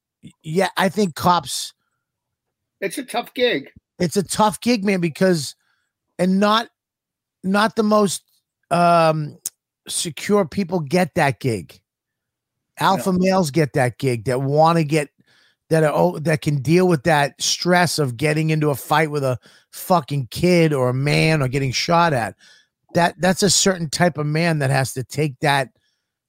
[0.43, 1.75] yeah, I think cops.
[2.81, 3.71] It's a tough gig.
[3.99, 5.55] It's a tough gig, man, because,
[6.19, 6.69] and not,
[7.45, 8.23] not the most
[8.71, 9.39] um
[9.89, 11.82] secure people get that gig.
[12.79, 15.11] Alpha males get that gig that want to get
[15.73, 19.25] that are oh, that can deal with that stress of getting into a fight with
[19.25, 19.39] a
[19.71, 22.37] fucking kid or a man or getting shot at.
[22.95, 25.71] That that's a certain type of man that has to take that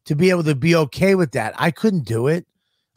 [0.05, 1.53] to be able to be okay with that.
[1.57, 2.45] I couldn't do it.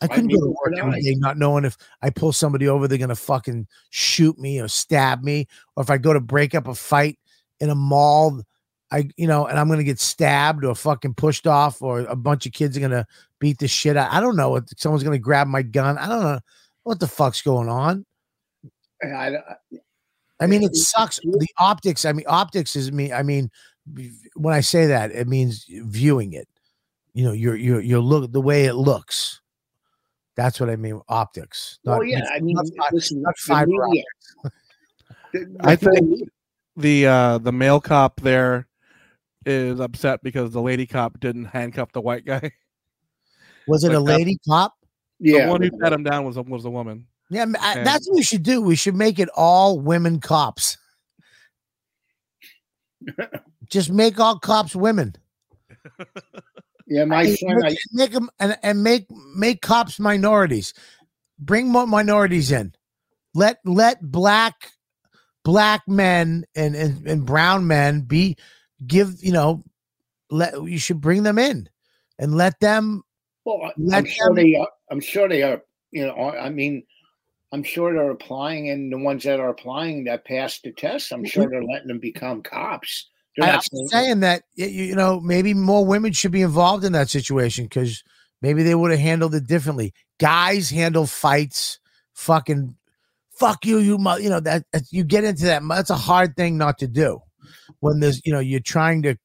[0.01, 2.99] I couldn't go to work every day not knowing if I pull somebody over, they're
[2.99, 6.75] gonna fucking shoot me or stab me, or if I go to break up a
[6.75, 7.19] fight
[7.61, 8.43] in a mall,
[8.93, 12.47] I you know, and I'm gonna get stabbed or fucking pushed off, or a bunch
[12.47, 13.07] of kids are gonna
[13.41, 14.13] beat the shit out.
[14.13, 15.99] I don't know what someone's gonna grab my gun.
[15.99, 16.39] I don't know
[16.85, 18.07] what the fuck's going on.
[19.01, 19.33] And I,
[20.41, 21.17] I mean, it It- sucks.
[21.17, 22.05] The optics.
[22.05, 23.13] I mean, optics is me.
[23.13, 23.51] I mean,
[24.37, 26.49] when I say that, it means viewing it.
[27.13, 29.41] You know, your your your look, the way it looks.
[30.37, 31.01] That's what I mean.
[31.09, 31.79] Optics.
[31.85, 34.05] well, not- yeah, I mean, not fi- listen, not fiber media-
[35.33, 36.31] the- the I think-
[36.77, 38.69] The uh the male cop there
[39.47, 42.51] is upset because the lady cop didn't handcuff the white guy.
[43.69, 44.75] Was it like a that- lady cop?
[45.19, 47.07] yeah, the one who pat him down was a, was a woman.
[47.31, 48.61] Yeah, m- I- And- that's what we should do.
[48.61, 50.77] We should make it all women cops.
[53.71, 55.15] Just make all cops women.
[56.87, 57.05] yeah.
[57.05, 60.73] My make, I, make them and, and make make cops minorities.
[61.39, 62.75] Bring more minorities in.
[63.35, 64.71] Let let black
[65.45, 68.37] black men and, and and brown men be
[68.87, 69.63] give you know
[70.31, 71.69] let you should bring them in
[72.19, 73.03] and let them
[73.45, 74.69] well, let I'm sure them- they are.
[74.91, 75.63] I'm sure they are.
[75.93, 76.83] You know, I mean,
[77.53, 81.25] I'm sure they're applying, and the ones that are applying that pass the test, I'm
[81.25, 83.09] sure they're letting them become cops.
[83.37, 87.67] They're i'm saying that you, know maybe more women should be involved in that situation
[87.67, 88.03] because
[88.43, 89.93] maybe they would have handled it differently.
[90.19, 91.79] Guys handle fights,
[92.15, 92.75] fucking
[93.39, 95.63] fuck you, you you know that- you get into that.
[95.69, 97.21] That's a hard thing not to do
[97.81, 99.17] when there's you know you're trying to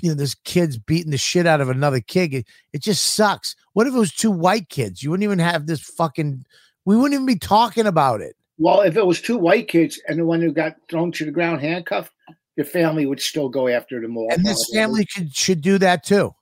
[0.00, 2.34] you know this kid's beating the shit out of another kid.
[2.34, 3.56] It, it just sucks.
[3.72, 5.02] What if it was two white kids?
[5.02, 6.44] You wouldn't even have this fucking.
[6.84, 8.36] We wouldn't even be talking about it.
[8.58, 11.30] Well, if it was two white kids and the one who got thrown to the
[11.30, 12.12] ground handcuffed,
[12.56, 14.28] your family would still go after them all.
[14.32, 16.34] And this family should should do that too.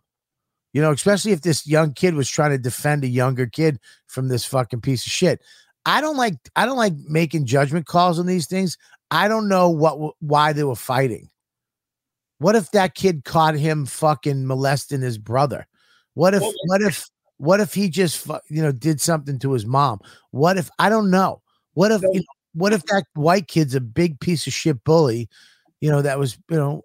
[0.72, 4.28] You know, especially if this young kid was trying to defend a younger kid from
[4.28, 5.40] this fucking piece of shit.
[5.86, 8.76] I don't like I don't like making judgment calls on these things.
[9.10, 11.30] I don't know what why they were fighting.
[12.38, 15.66] What if that kid caught him fucking molesting his brother?
[16.14, 20.00] What if what if what if he just you know did something to his mom?
[20.32, 21.40] What if I don't know?
[21.74, 25.28] What if you know, what if that white kid's a big piece of shit bully?
[25.80, 26.82] You know that was you know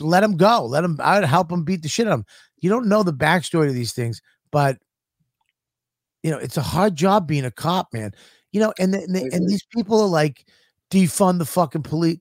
[0.00, 0.66] let him go.
[0.66, 0.98] Let him.
[1.00, 2.26] I would help him beat the shit out of him.
[2.60, 4.78] You don't know the backstory to these things, but
[6.26, 8.10] you know it's a hard job being a cop, man.
[8.50, 10.44] You know, and the, and, the- and these people are like
[10.90, 12.18] defund the fucking police.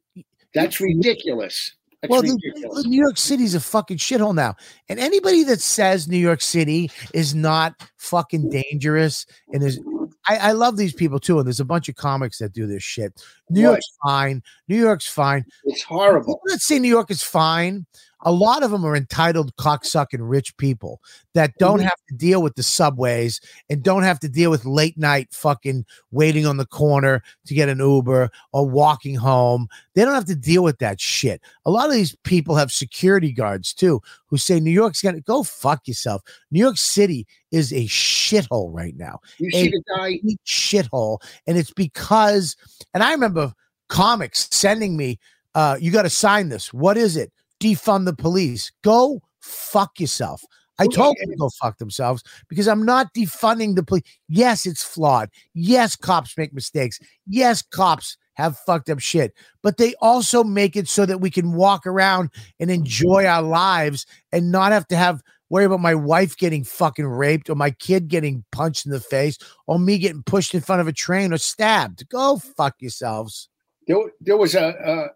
[0.54, 1.74] That's ridiculous.
[2.02, 2.84] That's Well, the.
[2.86, 4.54] New York City's a fucking shithole now,
[4.89, 9.80] and anybody that says New York City is not fucking dangerous and is,
[10.28, 11.39] I, I love these people too.
[11.39, 13.20] And there's a bunch of comics that do this shit.
[13.50, 13.72] New Right.
[13.72, 14.44] York's fine.
[14.68, 15.46] New York's fine.
[15.63, 16.36] It's horrible.
[16.36, 17.86] People that say New York is fine,
[18.25, 20.99] a lot of them are entitled cocksucking rich people
[21.35, 21.83] that don't Mhm.
[21.83, 25.85] have to deal with the subways and don't have to deal with late night fucking
[26.11, 29.67] waiting on the corner to get an Uber or walking home.
[29.93, 31.39] They don't have to deal with that shit.
[31.65, 35.43] A lot of these people have security guards too who say New York's gonna go
[35.43, 36.21] fuck yourself.
[36.51, 40.19] New York City is a shithole right now You a guy.
[40.45, 41.19] shithole.
[41.47, 42.55] And it's because,
[42.93, 43.53] and I remember
[43.88, 45.19] comics sending me,
[45.53, 46.73] uh, you got to sign this.
[46.73, 47.31] What is it?
[47.62, 48.72] Defund the police.
[48.84, 50.44] Go fuck yourself.
[50.78, 54.04] I told them to go fuck themselves because I'm not defunding the police.
[54.28, 55.30] Yes, it's flawed.
[55.54, 57.00] Yes, cops make mistakes.
[57.26, 61.54] Yes, cops have fucked up shit, but they also make it so that we can
[61.54, 66.36] walk around and enjoy our lives and not have to have worry about my wife
[66.36, 69.38] getting fucking raped or my kid getting punched in the face
[69.68, 72.08] or me getting pushed in front of a train or stabbed.
[72.10, 73.48] Go fuck yourselves.
[73.88, 75.08] There, there was a uh,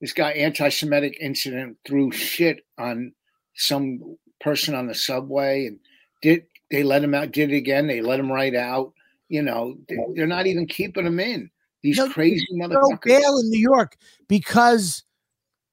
[0.00, 3.12] this guy anti-Semitic incident threw shit on
[3.54, 5.78] some person on the subway, and
[6.22, 7.32] did they let him out?
[7.32, 7.86] Did it again?
[7.86, 8.92] They let him right out.
[9.28, 11.50] You know, they, they're not even keeping him in.
[11.82, 13.04] These No, crazy No motherfuckers.
[13.04, 15.02] bail in New York because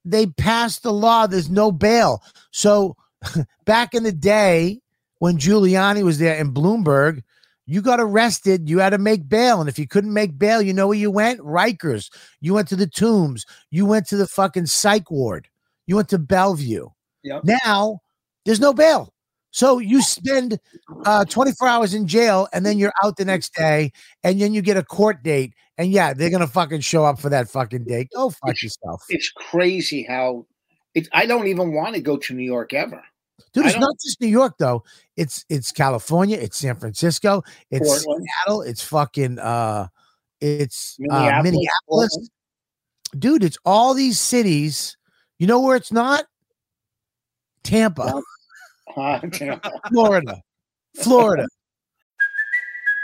[0.03, 1.25] they passed the law.
[1.27, 2.21] There's no bail.
[2.51, 2.95] So
[3.65, 4.81] back in the day
[5.19, 7.23] when Giuliani was there in Bloomberg,
[7.65, 8.69] you got arrested.
[8.69, 9.60] You had to make bail.
[9.60, 11.39] And if you couldn't make bail, you know where you went?
[11.39, 12.12] Rikers.
[12.41, 13.45] You went to the tombs.
[13.71, 15.47] You went to the fucking psych ward.
[15.88, 16.89] You went to Bellevue.
[17.23, 17.43] Yep.
[17.43, 18.01] Now
[18.45, 19.13] there's no bail.
[19.51, 20.60] So you spend
[21.06, 24.62] uh, 24 hours in jail and then you're out the next day and then you
[24.62, 25.54] get a court date.
[25.78, 28.10] And yeah, they're going to fucking show up for that fucking date.
[28.13, 29.04] Go fuck yourself.
[29.10, 30.45] It's crazy how
[30.93, 31.08] it.
[31.13, 33.01] I don't even want to go to New York ever.
[33.53, 34.83] Dude, it's don't- just New York though.
[35.17, 38.25] It's it's California, it's San Francisco, it's Portland.
[38.45, 39.87] Seattle, it's fucking uh
[40.41, 41.43] it's uh, Minneapolis,
[41.87, 42.29] Minneapolis.
[43.17, 44.97] Dude, it's all these cities.
[45.39, 46.25] You know where it's not?
[47.63, 48.21] Tampa.
[49.91, 50.41] Florida.
[50.95, 51.47] Florida.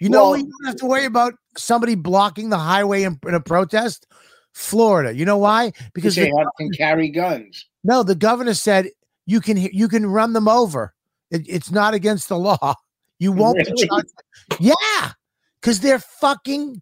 [0.00, 3.34] You know Well- you don't have to worry about somebody blocking the highway in, in
[3.34, 4.06] a protest?
[4.52, 5.14] Florida.
[5.14, 5.72] You know why?
[5.92, 7.66] Because they the, can carry guns.
[7.84, 8.88] no, the governor said
[9.26, 10.94] you can you can run them over.
[11.30, 12.74] It- it's not against the law.
[13.18, 14.12] You won't be charged.
[14.58, 15.12] Yeah,
[15.60, 16.80] because they're fucking.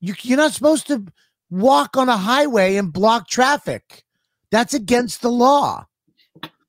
[0.00, 1.06] You, you're not supposed to
[1.48, 4.04] walk on a highway and block traffic.
[4.50, 5.86] That's against the law.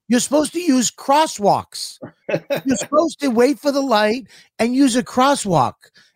[0.07, 1.97] You're supposed to use crosswalks.
[2.65, 4.27] You're supposed to wait for the light
[4.59, 5.73] and use a crosswalk.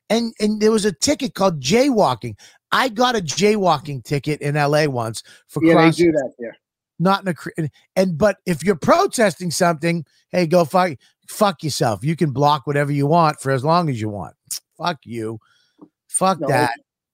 [0.09, 2.35] And and there was a ticket called jaywalking.
[2.71, 6.55] I got a jaywalking ticket in LA once for Yeah, they cross do that there.
[6.99, 7.21] not
[7.57, 10.93] in a and, but if you're protesting something, hey, go fuck
[11.27, 12.03] fuck yourself.
[12.03, 14.35] You can block whatever you want for as long as you want.
[14.77, 15.39] Fuck you.
[16.07, 16.71] Fuck No, that.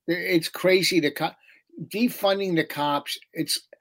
[0.08, 1.32] It's crazy to co-
[1.88, 3.18] defunding the cops.
[3.34, 3.75] It's it,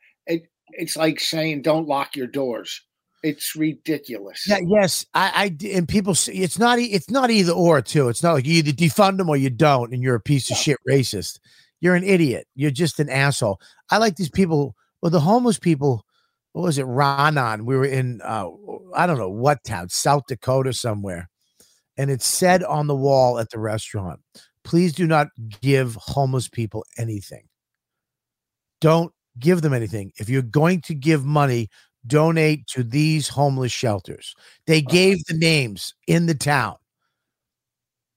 [0.76, 2.82] it's like saying don't lock your doors.
[3.22, 4.46] It's ridiculous.
[4.46, 8.10] Yeah, yes, I, I and people say it's not it's not either or too.
[8.10, 10.58] It's not like you either defund them or you don't, and you're a piece of
[10.58, 11.38] shit racist.
[11.80, 12.46] You're an idiot.
[12.54, 13.60] You're just an asshole.
[13.90, 14.76] I like these people.
[15.00, 16.04] Well, the homeless people,
[16.52, 17.62] what was it, Ranon?
[17.62, 18.48] We were in uh
[18.94, 21.30] I don't know what town, South Dakota somewhere.
[21.96, 24.20] And it said on the wall at the restaurant,
[24.64, 25.28] please do not
[25.62, 27.48] give homeless people anything.
[28.82, 30.12] Don't give them anything.
[30.16, 31.68] If you're going to give money,
[32.06, 34.34] donate to these homeless shelters.
[34.66, 36.76] They gave the names in the town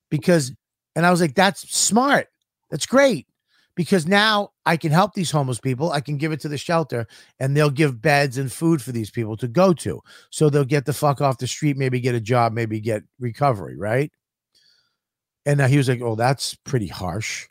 [0.10, 0.52] because,
[0.96, 2.28] and I was like, that's smart.
[2.70, 3.28] That's great
[3.76, 5.92] because now I can help these homeless people.
[5.92, 7.08] I can give it to the shelter
[7.40, 10.02] and they'll give beds and food for these people to go to.
[10.32, 13.78] So they'll get the fuck off the street, maybe get a job, maybe get recovery,
[13.78, 14.12] right?
[15.46, 17.48] And uh, he was like, oh, that's pretty harsh.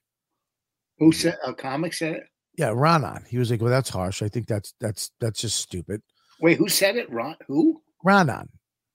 [0.99, 2.25] Who said a comic said it?
[2.57, 3.25] Yeah, Ronan.
[3.29, 4.23] He was like, well, that's harsh.
[4.23, 6.03] I think that's that's that's just stupid.
[6.41, 7.11] Wait, who said it?
[7.11, 7.37] Ron?
[7.47, 7.83] Who?
[8.05, 8.49] Ronan.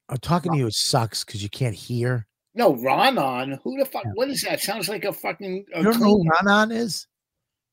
[0.09, 0.67] I'm talking to you.
[0.67, 2.27] It sucks because you can't hear.
[2.53, 3.59] No, Ronan.
[3.63, 4.03] Who the fuck?
[4.13, 4.61] What is that?
[4.61, 5.65] Sounds like a fucking.
[5.73, 7.07] A You don't know who Ronan is?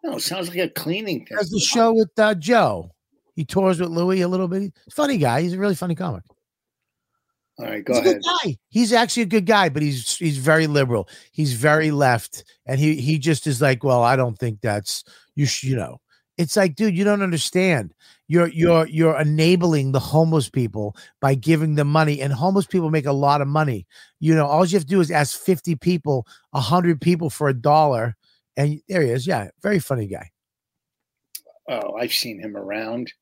[0.04, 1.36] No, it sounds like a cleaning thing.
[1.36, 2.90] Has the show with uh, Joe.
[3.34, 4.72] He tours with Louis a little bit.
[4.92, 5.42] Funny guy.
[5.42, 6.22] He's a really funny comic.
[7.58, 8.22] All right, go He's a ahead.
[8.22, 8.56] good guy.
[8.68, 11.08] He's actually a good guy, but he's he's very liberal.
[11.32, 15.02] He's very left, and he he just is like, well, I don't think that's
[15.34, 15.44] you.
[15.46, 16.00] Sh- you know,
[16.36, 17.94] it's like, dude, you don't understand.
[18.28, 23.06] You're you're you're enabling the homeless people by giving them money, and homeless people make
[23.06, 23.88] a lot of money.
[24.20, 27.54] You know, all you have to do is ask fifty people, hundred people for a
[27.54, 28.16] dollar,
[28.56, 29.26] and there he is.
[29.26, 30.30] Yeah, very funny guy.
[31.68, 33.12] Oh, I've seen him around.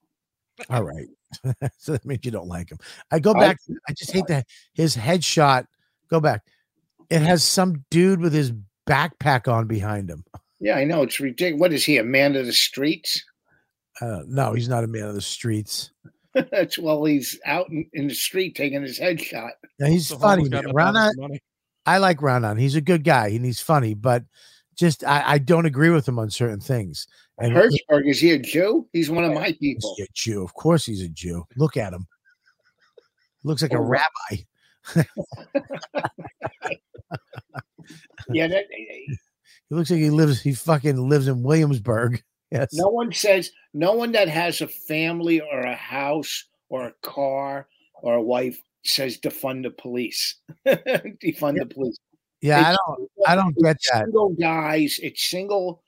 [0.71, 1.09] All right.
[1.79, 2.79] so that means you don't like him.
[3.11, 3.59] I go back.
[3.89, 5.67] I just hate that his headshot.
[6.09, 6.43] Go back.
[7.11, 8.53] It has some dude with his
[8.89, 10.25] backpack on behind him.
[10.59, 11.03] Yeah, I know.
[11.03, 11.61] It's ridiculous.
[11.61, 13.23] What is he, a man of the streets?
[14.01, 15.91] Uh, no, he's not a man of the streets.
[16.51, 19.51] That's well, he's out in, in the street taking his headshot.
[19.79, 20.45] Yeah, he's The funny.
[20.45, 20.95] homeless guy man.
[20.95, 21.39] that Rana.
[21.85, 22.57] I like Ronan.
[22.57, 24.25] He's a good guy and he's funny, but
[24.79, 27.07] just I, I don't agree with him on certain things.
[27.39, 28.89] And Hertzberg, is he a Jew?
[28.93, 29.95] He's one of my he's people.
[30.01, 30.43] a Jew.
[30.43, 31.45] Of course, he's a Jew.
[31.57, 32.07] Look at him.
[33.45, 33.89] Looks like a Oh, wow.
[33.89, 34.43] rabbi.
[38.31, 39.15] Yeah, that, eh, eh,
[39.69, 40.41] He looks like he lives.
[40.41, 42.23] He fucking lives in Williamsburg.
[42.53, 42.69] Yes.
[42.75, 47.67] no one says, no one that has a family or a house or a car
[47.95, 50.37] or a wife says defund the police.
[50.67, 51.99] defund the police.
[52.41, 53.11] Yeah, I don't.
[53.27, 54.05] I don't get it's that.
[54.05, 55.83] Single guys, it's single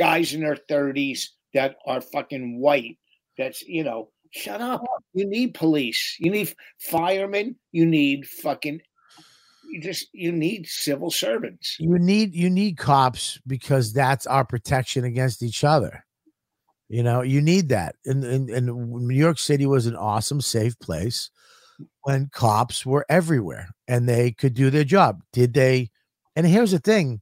[0.00, 2.98] guys in their thirties that are fucking white.
[3.38, 4.82] That's you know, shut up.
[5.12, 6.16] You need police.
[6.18, 7.56] You need firemen.
[7.70, 8.80] You need fucking.
[9.70, 11.76] You just you need civil servants.
[11.78, 16.04] you need you need cops because that's our protection against each other
[16.88, 20.76] you know you need that and, and, and new york city was an awesome safe
[20.80, 21.30] place
[22.02, 25.88] when cops were everywhere and they could do their job did they
[26.34, 27.20] and here's the thing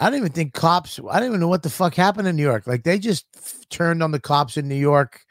[0.00, 2.42] i don't even think cops i don't even know what the fuck happened in new
[2.42, 5.24] york like they just f- turned on the cops in new york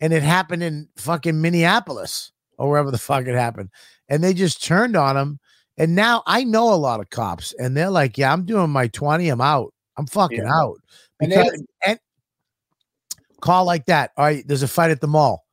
[0.00, 3.70] and it happened in fucking minneapolis or wherever the fuck it happened
[4.08, 5.38] and they just turned on them
[5.78, 8.88] and now I know a lot of cops, and they're like, "Yeah, I'm doing my
[8.88, 9.30] 20.
[9.30, 9.72] I'm out.
[9.96, 10.54] I'm fucking Yeah.
[10.54, 10.76] out."
[11.20, 11.98] And Because and
[13.40, 14.10] call like that.
[14.18, 15.46] All right, there's a fight at the mall,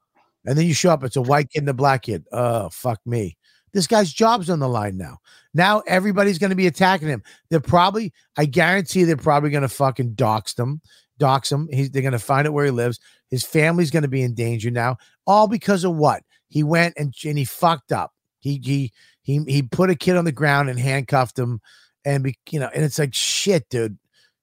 [0.45, 1.03] and then you show up.
[1.05, 2.25] It's a white kid and a black kid.
[2.33, 3.37] Oh fuck me.
[3.73, 5.17] This guy's job's on the line now.
[5.53, 7.23] Now everybody's going to be attacking him.
[7.49, 10.82] They're probably, I guarantee, they're probably going to fucking dox him.
[11.17, 11.67] Dox him.
[11.71, 12.99] He's, they're going to find out where he lives.
[13.30, 14.97] His family's going to be in danger now.
[15.25, 16.23] All because of what?
[16.47, 18.13] He went and, and he fucked up.
[18.39, 21.60] He he he he put a kid on the ground and handcuffed him,
[22.06, 23.97] and be, you know, and it's like shit, dude.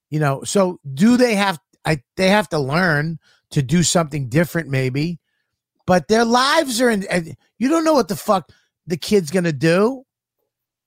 [0.09, 1.59] You know, so do they have?
[1.85, 3.19] I they have to learn
[3.51, 5.19] to do something different, maybe,
[5.87, 7.05] but their lives are in.
[7.57, 8.51] You don't know what the fuck
[8.87, 10.03] the kid's gonna do.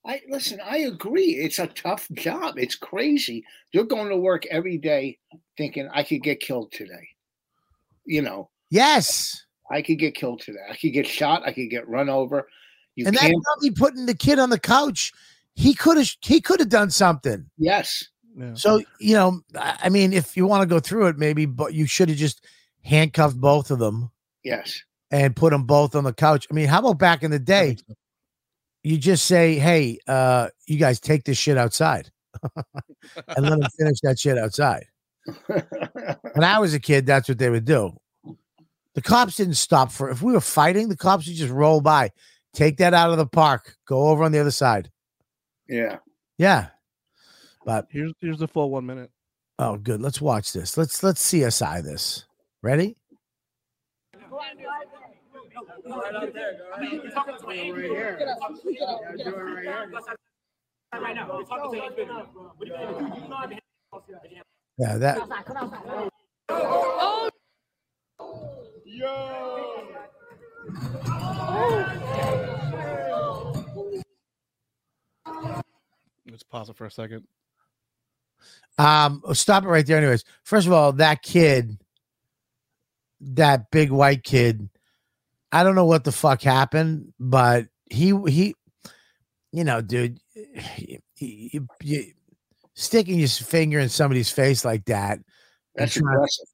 [0.07, 0.61] I listen.
[0.65, 1.37] I agree.
[1.37, 2.59] It's a tough job.
[2.59, 3.45] It's crazy.
[3.73, 5.19] You're going to work every day
[5.59, 7.09] thinking I could get killed today.
[8.07, 10.61] You know, Yes, I could get killed today.
[10.71, 11.43] I could get shot.
[11.47, 12.49] I could get run over.
[12.95, 13.43] You and that's can't.
[13.45, 15.13] probably putting the kid on the couch.
[15.55, 16.11] He could have.
[16.23, 17.51] He could have done something.
[17.59, 18.05] Yes.
[18.37, 18.55] Yeah.
[18.55, 21.75] So you know, I I mean, if you want to go through it, maybe, but
[21.75, 22.47] you should have just
[22.83, 24.11] handcuffed both of them
[24.45, 24.83] Yes.
[25.11, 26.47] And put them both on the couch.
[26.51, 27.77] I mean, how about back in the day?
[28.83, 32.11] You just say, "Hey, uh, you guys take this shit outside,"
[32.55, 32.67] and
[33.39, 34.87] let them finish that shit outside.
[35.47, 37.97] When I was a kid, that's what they would do.
[38.95, 40.89] The cops didn't stop for if we were fighting.
[40.89, 42.11] The cops would just roll by,
[42.55, 44.91] take that out of the park, go over on the other side.
[45.69, 45.99] yeah.
[46.39, 46.69] Yeah,
[47.65, 49.11] but Here's here's the full one minute.
[49.59, 50.01] oh, good.
[50.01, 50.77] Let's watch this.
[50.77, 52.25] Let's let's CSI this.
[52.63, 52.97] Ready?
[55.85, 56.67] Right out there, girl.
[56.75, 58.39] I mean, you're talking to an angry right Get up.
[58.63, 59.01] Get up.
[59.17, 59.35] Get up.
[61.01, 61.27] Right, now.
[61.27, 63.23] You're talking to an What do you mean?
[63.23, 63.59] You know I'm
[64.79, 65.19] yeah, that.
[66.49, 67.29] Oh.
[68.85, 69.85] Yo.
[76.31, 77.25] Let's pause it for a second.
[78.79, 79.99] Um, stop it right there.
[79.99, 81.79] Anyways, first of all, that kid,
[83.21, 84.69] that big white kid,
[85.53, 88.55] I don't know what the fuck happened, but he he,
[89.53, 90.19] you know, dude,
[90.77, 92.13] you, you, you-
[92.75, 95.19] sticking your finger in somebody's face like that.
[95.75, 96.47] That's aggressive.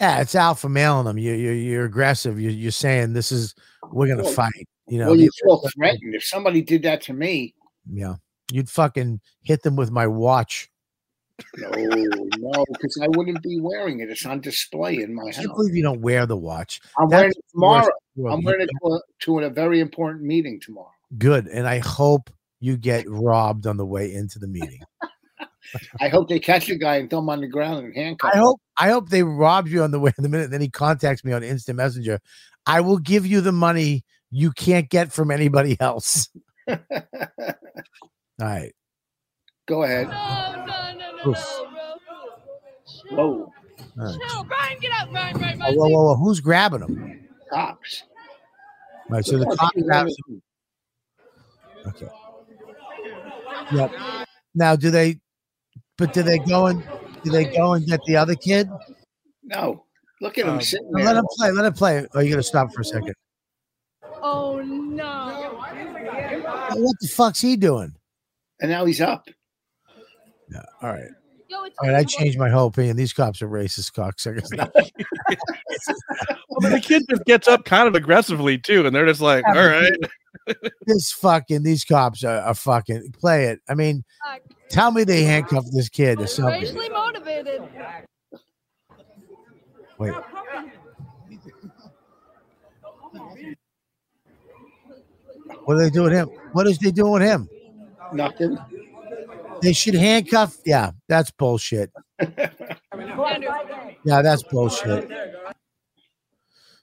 [0.00, 1.18] Yeah, it's alpha mailing them.
[1.18, 2.40] You you you're aggressive.
[2.40, 3.54] You you're saying this is
[3.90, 4.66] we're gonna Well- fight.
[4.88, 6.14] You know, well, you feel threatened.
[6.14, 7.54] If somebody did that to me,
[7.92, 8.14] yeah,
[8.50, 10.69] you'd fucking hit them with my watch.
[11.56, 11.70] No,
[12.38, 14.10] no, because I wouldn't be wearing it.
[14.10, 15.36] It's on display in my I house.
[15.36, 16.80] can't believe you don't wear the watch.
[16.98, 17.86] I'm That's wearing it the worst tomorrow.
[17.86, 18.34] in the world.
[18.34, 20.92] I'm You wearing it to a, to a very important meeting tomorrow.
[21.18, 22.30] good and i hope
[22.60, 24.80] you get robbed on the way into the meeting
[26.00, 28.36] I hope they catch a guy and throw him on the ground and handcuff i
[28.36, 28.42] him.
[28.44, 31.24] hope i hope they rob you on the way in the minute then he contacts
[31.24, 32.20] me on instant messenger
[32.66, 36.28] i will give you the money you can't get from anybody else
[36.68, 36.76] all
[38.38, 38.72] right
[39.66, 40.08] Go ahead.
[41.26, 41.38] Oof.
[43.10, 43.52] Whoa, all
[43.96, 44.18] right.
[44.28, 45.76] Chill, Brian, get out, Brian, Brian, Oh, Brian.
[45.76, 48.04] whoa, whoa, whoa, who's grabbing him cops.
[49.08, 50.40] all right so the cop grabs him
[51.86, 52.08] okay
[53.72, 53.90] yep
[54.54, 55.18] now do they
[55.98, 56.82] but do they go and
[57.24, 58.68] do they go and get the other kid
[59.42, 59.84] No,
[60.20, 61.04] look at him Um, sitting there.
[61.06, 63.14] let him play let him play oh you gotta stop for a second
[64.22, 65.58] Oh no.
[66.76, 67.94] what the fuck's he doing
[68.60, 69.26] and now he's up.
[70.52, 71.10] Yeah All right.
[71.48, 72.96] Yo, All right, I changed my whole opinion.
[72.96, 74.56] These cops are racist cocksuckers.
[74.56, 74.70] No,
[76.60, 79.54] Well, the kid just gets up kind of aggressively too, and they're just like, "All
[79.54, 79.96] right."
[80.86, 83.60] this fucking these cops are, are fucking play it.
[83.68, 84.04] I mean,
[84.68, 86.60] tell me they handcuffed this kid or something.
[86.60, 87.62] racially motivated.
[89.98, 90.12] Wait,
[95.64, 96.28] what are they doing with him?
[96.52, 97.48] What is they doing with him?
[98.12, 98.58] Nothing.
[99.62, 100.56] They should handcuff.
[100.64, 101.92] Yeah, that's bullshit.
[104.04, 105.10] Yeah, that's bullshit.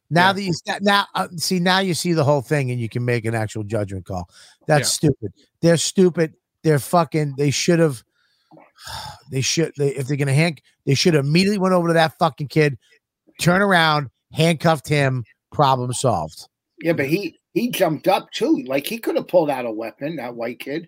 [0.10, 3.04] Now that you now uh, see now you see the whole thing and you can
[3.04, 4.30] make an actual judgment call.
[4.66, 5.34] That's stupid.
[5.62, 6.36] They're stupid.
[6.64, 7.36] They're fucking.
[7.38, 8.04] They should have.
[9.30, 9.74] They should.
[9.78, 12.78] They, if they're gonna hand, they should have immediately went over to that fucking kid,
[13.42, 15.26] turn around, handcuffed him.
[15.52, 16.48] Problem solved,
[16.82, 18.64] Yeah, but he he jumped up too.
[18.68, 20.16] Like he could have pulled out a weapon.
[20.16, 20.88] That white kid.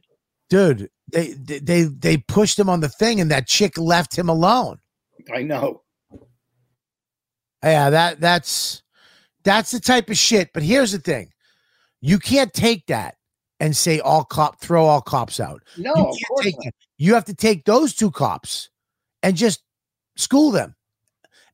[0.49, 0.89] Dude.
[1.11, 4.77] They they they, pushed him on the thing and that chick left him alone.
[5.33, 5.81] I know.
[7.63, 8.83] Yeah, that that's
[9.43, 10.51] that's the type of shit.
[10.53, 11.31] But here's the thing:
[12.01, 13.15] you can't take that
[13.59, 15.63] and say all cop throw all cops out.
[15.77, 16.73] No, you of can't course take that.
[16.97, 18.69] You have to take those two cops
[19.23, 19.63] and just
[20.15, 20.75] school them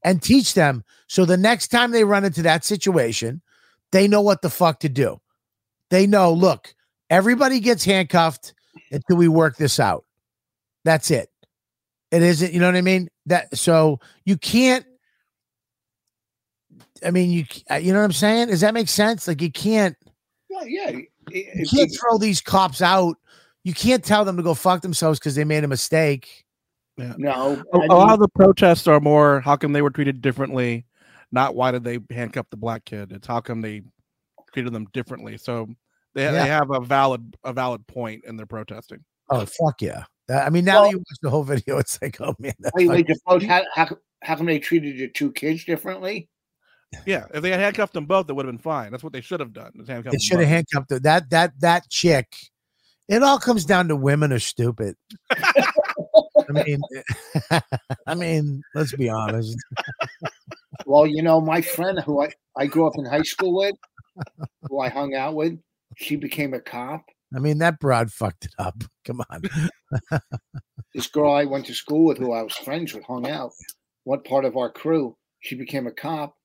[0.04, 3.42] and teach them so the next time they run into that situation,
[3.92, 5.20] they know what the fuck to do.
[5.90, 6.74] They know, look,
[7.10, 8.54] everybody gets handcuffed
[8.92, 10.06] until we work this out.
[10.84, 11.30] That's it.
[12.12, 13.10] It isn't, you know what I mean?
[13.26, 14.86] That so you can't
[17.06, 18.48] I mean, you uh, you know what I'm saying?
[18.50, 19.28] Does that make sense?
[19.28, 19.96] Like you can't
[20.50, 20.90] Yeah, yeah.
[20.90, 21.10] It-
[21.56, 23.18] you can't it- throw these cops out.
[23.64, 26.46] You can't tell them to go fuck themselves because they made a mistake.
[26.98, 30.22] no, A, I a lot of the protests are more how come they were treated
[30.22, 30.86] differently,
[31.32, 33.12] not why did they handcuff the black kid.
[33.12, 33.82] It's how come they
[34.54, 35.38] treated them differently.
[35.38, 35.68] So
[36.16, 36.32] they, Yeah.
[36.32, 39.04] they have a valid a valid point in their protesting.
[39.30, 40.06] Oh fuck yeah!
[40.28, 42.54] That- I mean, now Well- that you watch the whole video, it's like, oh man,
[42.60, 46.30] that wait, wait, fucking- how, how, how come they treated the two kids differently?
[47.06, 48.92] Yeah, if they had handcuffed them both, that would have been fine.
[48.92, 49.72] That's what they should have done.
[49.86, 52.36] they should have handcuffed the- that that that chick.
[53.08, 54.96] It all comes down to women are stupid.
[55.30, 56.82] I mean,
[58.08, 59.56] I mean, let's be honest.
[60.88, 63.76] Well, you know, my friend who I, I grew up in high school with,
[64.70, 65.60] who I hung out with,
[65.98, 67.06] she became a cop.
[67.36, 68.84] I mean, that broad fucked it up.
[69.06, 69.42] Come on.
[70.94, 73.52] This girl I went to school with, who I was friends with, hung out.
[74.04, 76.36] What part of our crew, she became a cop,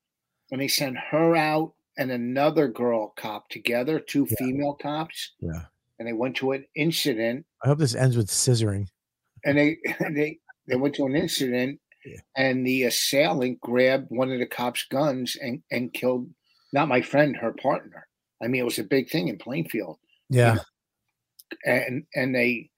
[0.51, 4.35] and they sent her out and another girl cop together, two Yeah.
[4.39, 5.65] female cops, Yeah.
[5.99, 8.87] and they went to an incident I hope this ends with scissoring.
[9.45, 9.77] and they
[10.15, 12.19] they they went to an incident Yeah.
[12.35, 16.29] and the assailant grabbed one of the cops guns and and killed
[16.73, 18.07] not my friend her partner
[18.41, 19.97] i mean it was a big thing in plainfield
[20.29, 20.57] Yeah.
[21.65, 22.69] and and they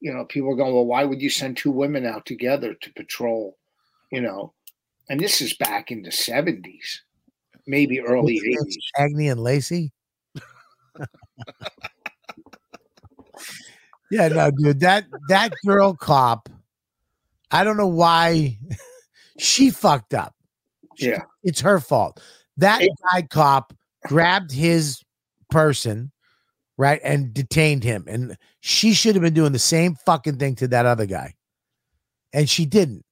[0.00, 2.92] you know people are going well why would you send two women out together to
[2.94, 3.56] patrol
[4.12, 4.52] you know
[5.08, 7.00] and this is back in the 70s
[7.66, 9.92] maybe early 80s Cagney and Lacey.
[14.10, 14.80] yeah, no, dude.
[14.80, 16.48] That that girl cop.
[17.50, 18.58] I don't know why
[19.38, 20.34] she fucked up.
[20.96, 21.22] She- Yeah.
[21.42, 22.20] it's her fault.
[22.56, 23.72] That It- guy cop
[24.06, 25.02] grabbed his
[25.50, 26.12] person,
[26.76, 28.04] right, and detained him.
[28.08, 31.34] And she should have been doing the same fucking thing to that other guy,
[32.32, 33.04] and she didn't.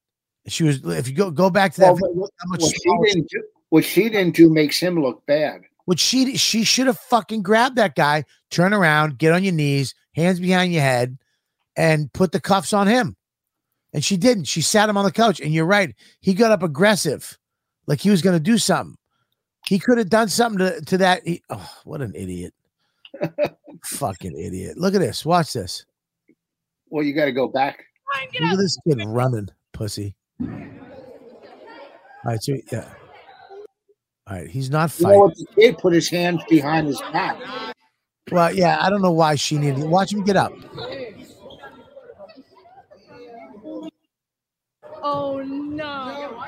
[0.47, 0.83] She was.
[0.85, 3.43] If you go go back to that, Well, video, what, much what she didn't do,
[3.69, 5.61] what she didn't do makes him look bad.
[5.85, 9.95] which she she should have fucking grabbed that guy, turn around, get on your knees,
[10.13, 11.17] hands behind your head,
[11.75, 13.15] and put the cuffs on him.
[13.93, 14.43] And she didn't.
[14.45, 15.39] She sat him on the couch.
[15.39, 15.95] And you're right.
[16.19, 17.37] He got up aggressive,
[17.87, 18.97] like he was going to do something.
[19.67, 21.25] He could have done something to, to that.
[21.25, 22.53] He, oh, what an idiot.
[23.85, 24.77] Fucking idiot.
[24.77, 25.25] Look at this.
[25.25, 25.85] Watch this.
[26.89, 27.83] Well, you got to go back.
[28.39, 30.15] Look at this kid running, pussy.
[30.39, 30.47] All
[32.23, 32.41] right.
[32.41, 32.87] So, yeah.
[34.27, 34.47] All right.
[34.49, 35.19] He's not You know fighting.
[35.21, 35.35] what?
[35.35, 37.37] The kid put his hands behind his back.
[38.31, 39.83] Well, yeah, I don't know why she needed.
[39.83, 40.51] Watch him get up.
[45.03, 46.41] Oh no.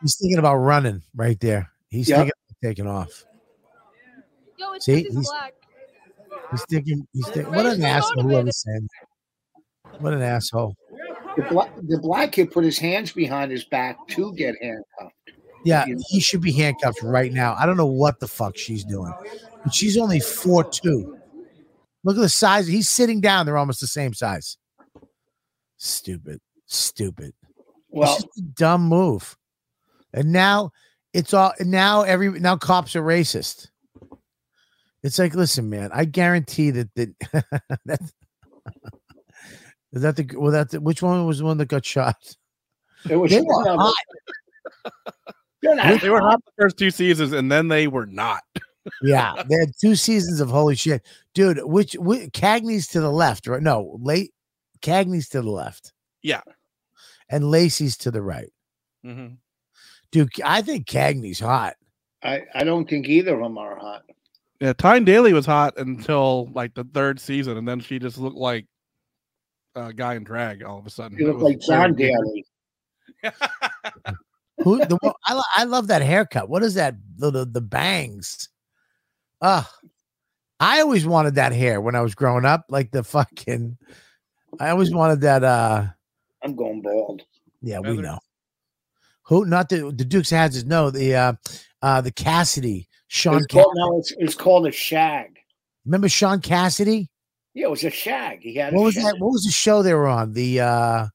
[0.00, 1.70] He's thinking about running right there.
[1.94, 2.18] He's Yep.
[2.18, 3.24] thinking about taking off.
[4.58, 5.54] Yo, it's See, See, he's- black.
[6.50, 7.06] He's thinking.
[7.12, 7.54] He's thinking.
[7.54, 8.22] What an asshole!
[8.22, 8.88] Whoever's saying.
[9.84, 10.00] that.
[10.02, 10.74] What an asshole!
[11.36, 15.14] The black, the black kid put his hands behind his back to get handcuffed.
[15.64, 17.54] Yeah, he should be handcuffed right now.
[17.58, 19.12] I don't know what the fuck she's doing,
[19.64, 21.16] but she's only four two.
[22.02, 22.66] Look at the size.
[22.66, 23.46] He's sitting down.
[23.46, 24.58] They're almost the same size.
[25.76, 26.40] Stupid.
[26.66, 27.32] Stupid.
[27.88, 29.36] Well, it's just a dumb move.
[30.12, 30.70] And now
[31.14, 33.68] it's all now every now cops are racist.
[35.02, 37.14] It's like, listen, man, I guarantee that that
[37.86, 38.12] that's
[39.92, 42.16] is that the well that the, which one was the one that got shot?
[43.08, 43.94] it was They were no, hot.
[45.62, 46.32] They're not They were hot.
[46.32, 48.42] hot the first two seasons, and then they were not.
[49.02, 51.58] Yeah, they had two seasons of holy shit, dude.
[51.64, 53.62] Which, which Cagney's to the left, right?
[53.62, 54.32] No, late
[54.82, 55.92] Cagney's to the left,
[56.22, 56.42] Yeah.
[57.30, 58.52] and Lacey's to the right.
[59.04, 59.38] Mhm.
[60.14, 61.74] Dude, I think Cagney's hot.
[62.22, 64.04] I, I don't think either of them are hot.
[64.60, 68.36] Yeah, Tyne Daly was hot until like the third season, and then she just looked
[68.36, 68.64] like
[69.74, 71.18] a guy in drag all of a sudden.
[71.18, 72.46] You It look like John Daly.
[74.62, 74.96] Who the
[75.26, 76.48] I, I love that haircut.
[76.48, 76.94] What is that?
[77.16, 78.50] The the, the bangs.
[79.40, 79.64] Uh
[80.60, 83.78] I always wanted that hair when I was growing up, like the fucking.
[84.60, 85.42] I always wanted that.
[85.42, 85.86] uh
[86.40, 87.22] I'm going bald.
[87.62, 88.20] Yeah, we know.
[89.26, 89.44] Who?
[89.46, 91.32] Not the the Dukes of is No, the uh
[91.82, 92.88] uh the Cassidy.
[93.08, 93.36] Sean.
[93.36, 95.38] It's Ca- called, no, it's, it's called a shag.
[95.84, 97.10] Remember Shaun Cassidy?
[97.52, 98.40] Yeah, it was a shag.
[98.40, 99.04] He had a What was shag.
[99.04, 99.18] that?
[99.18, 100.32] What was the show they were on?
[100.32, 101.06] The uh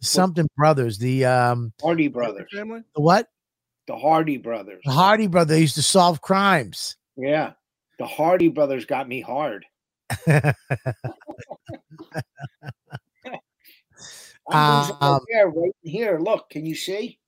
[0.00, 0.98] something brothers.
[0.98, 2.50] The um Hardy Brothers.
[2.52, 2.82] family.
[2.94, 3.28] the what?
[3.86, 4.82] The Hardy Brothers.
[4.84, 5.54] The Hardy brother.
[5.54, 6.96] They used to solve crimes.
[7.16, 7.52] Yeah.
[7.98, 9.64] The Hardy Brothers got me hard.
[14.48, 16.18] I'm losing Um, right here.
[16.20, 17.19] Look, can you see?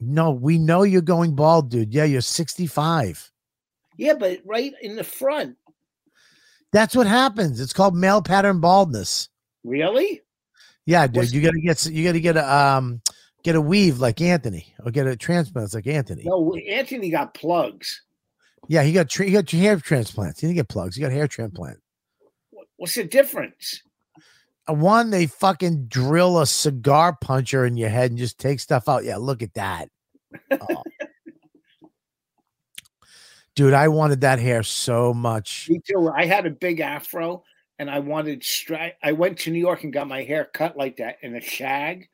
[0.00, 1.92] No, we know you're going bald, dude.
[1.92, 3.30] Yeah, you're 65.
[3.96, 5.56] Yeah, but right in the front.
[6.72, 7.60] That's what happens.
[7.60, 9.28] It's called male pattern baldness.
[9.64, 10.22] Really?
[10.86, 11.16] Yeah, dude.
[11.16, 13.02] What's- You gotta get you gotta get a um
[13.42, 16.22] get a weave like Anthony or get a transplant like Anthony.
[16.24, 18.02] No, Anthony got plugs.
[18.68, 20.40] Yeah, he got tra- he got hair transplants.
[20.40, 20.96] He didn't get plugs.
[20.96, 21.78] He got hair transplant.
[22.76, 23.82] What's the difference?
[24.70, 29.04] One, they fucking drill a cigar puncher in your head and just take stuff out.
[29.04, 29.88] Yeah, look at that.
[30.50, 30.82] Oh.
[33.54, 35.68] Dude, I wanted that hair so much.
[35.68, 36.08] Me too.
[36.08, 37.42] I had a big afro
[37.78, 38.94] and I wanted straight.
[39.02, 42.08] I went to New York and got my hair cut like that in a shag,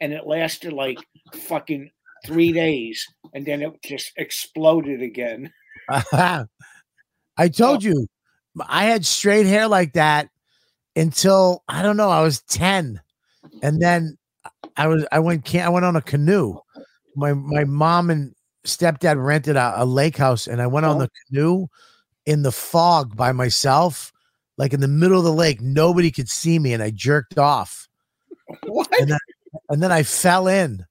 [0.00, 0.98] and it lasted like
[1.34, 1.90] fucking
[2.26, 5.52] three days, and then it just exploded again.
[5.88, 6.46] I
[7.38, 7.48] Oh.
[7.48, 8.06] told you
[8.68, 10.28] I had straight hair like that
[10.96, 13.00] until I don't know, I was 10.
[13.62, 14.16] And then
[14.76, 16.58] I was I went can I went on a canoe.
[17.16, 18.34] My my mom and
[18.64, 21.00] stepdad rented a, a lake house and I went on Oh.
[21.00, 21.66] the canoe
[22.26, 24.12] in the fog by myself,
[24.56, 25.60] like in the middle of the lake.
[25.60, 27.88] Nobody could see me and I jerked off.
[28.64, 28.88] What?
[29.00, 29.18] And then
[29.68, 30.86] and then I fell in.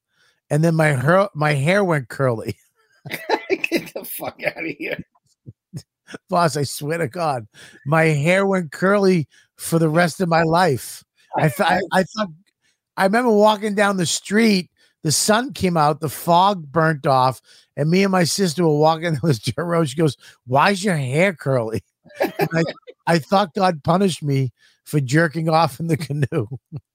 [0.49, 2.57] And then my hair my hair went curly.
[3.49, 5.03] Get the fuck out of here!
[6.29, 7.47] boss i swear to god
[7.85, 9.29] my hair went curly
[9.61, 11.03] for the rest of my life.
[11.37, 12.27] I th- I, I thought
[12.97, 14.69] i remember walking down the street
[15.03, 17.41] the sun came out the fog burnt off
[17.77, 19.87] and me and my sister were walking down this dirt road.
[19.87, 21.83] She goes why is your hair curly?
[22.19, 22.63] I,
[23.07, 24.51] I thought god punished me
[24.83, 26.47] for jerking off in the canoe.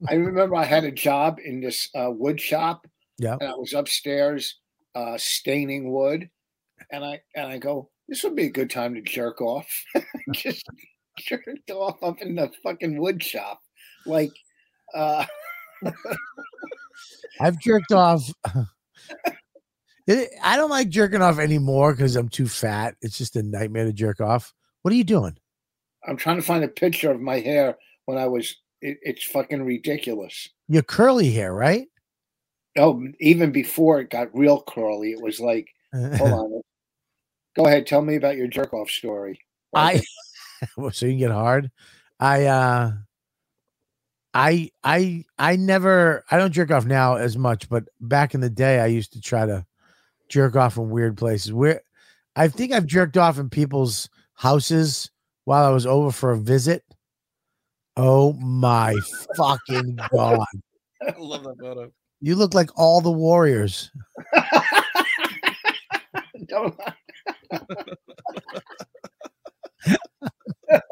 [0.09, 2.87] I remember I had a job in this uh, wood shop,
[3.19, 4.57] yeah and I was upstairs
[4.95, 6.29] uh, staining wood,
[6.91, 9.85] and I and I go, this would be a good time to jerk off.
[10.33, 10.67] Just
[11.21, 13.61] jerked off up in the fucking wood shop,
[14.05, 14.33] like.
[14.95, 15.25] Uh,
[17.41, 18.33] i've jerked off
[20.09, 23.93] i don't like jerking off anymore because i'm too fat it's just a nightmare to
[23.93, 25.37] jerk off what are you doing
[26.07, 28.57] I'm trying to find a picture of my hair when I was.
[28.81, 30.49] It, it's fucking ridiculous.
[30.69, 31.89] Your curly hair, right?
[32.79, 36.63] Oh, even before it got real curly, it was like, hold on.
[37.57, 39.41] Go ahead, tell me about your jerk off story.
[39.75, 40.03] I
[40.93, 41.71] so you can get hard.
[42.19, 42.93] I uh
[44.35, 48.51] I I I never I don't jerk off now as much, but back in the
[48.51, 49.65] day I used to try to
[50.29, 51.53] jerk off in weird places.
[51.53, 51.83] Where
[52.37, 55.11] I think I've jerked off in people's houses
[55.45, 56.85] while I was over for a visit.
[57.97, 58.95] Oh my
[59.37, 60.47] fucking god.
[61.03, 61.91] I love that photo.
[62.21, 63.91] You look like all the warriors.
[70.71, 70.83] Don't-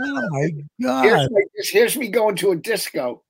[0.00, 0.50] Oh my
[0.80, 1.04] god.
[1.04, 1.40] here's, my,
[1.72, 3.22] here's me going to a disco.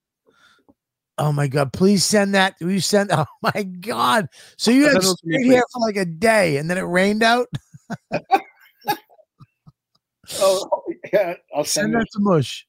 [1.20, 1.72] Oh my god!
[1.72, 2.54] Please send that.
[2.60, 3.10] Will you send?
[3.16, 4.28] Oh my god!
[4.56, 6.78] So you Send had those to me, straight hair for like a day, and then
[6.78, 7.48] it rained out.
[10.40, 12.66] Oh, yeah, I'll Send send that to Mush.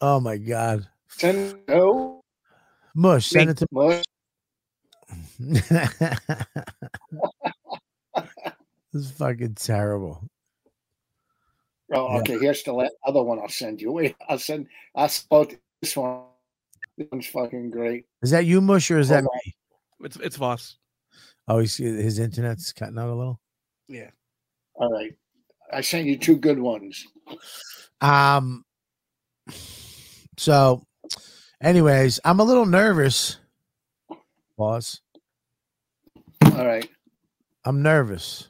[0.00, 2.20] Oh my god, Send no.
[2.96, 3.66] Mush, send it to.
[3.70, 4.02] Mush.
[5.38, 5.62] this
[8.92, 10.28] is fucking terrible.
[11.92, 12.20] Oh, Yeah.
[12.20, 12.38] okay.
[12.38, 13.92] Here's the other one I'll send you.
[13.92, 14.66] Wait, I'll send.
[14.94, 16.22] I'll spot this one.
[16.96, 18.04] This one's fucking great.
[18.22, 19.28] Is that you, Mush, or is that on.
[19.46, 19.54] me?
[20.04, 20.76] It's it's Voss.
[21.48, 23.40] Oh, he's, his internet's cutting out a little.
[23.88, 24.10] Yeah.
[24.74, 25.14] All right.
[25.72, 27.04] I sent you two good ones.
[28.00, 28.64] Um.
[30.38, 30.86] So,
[31.62, 33.38] anyways, I'm a little nervous,
[34.56, 35.00] boss.
[36.44, 36.88] All right.
[37.64, 38.48] I'm nervous.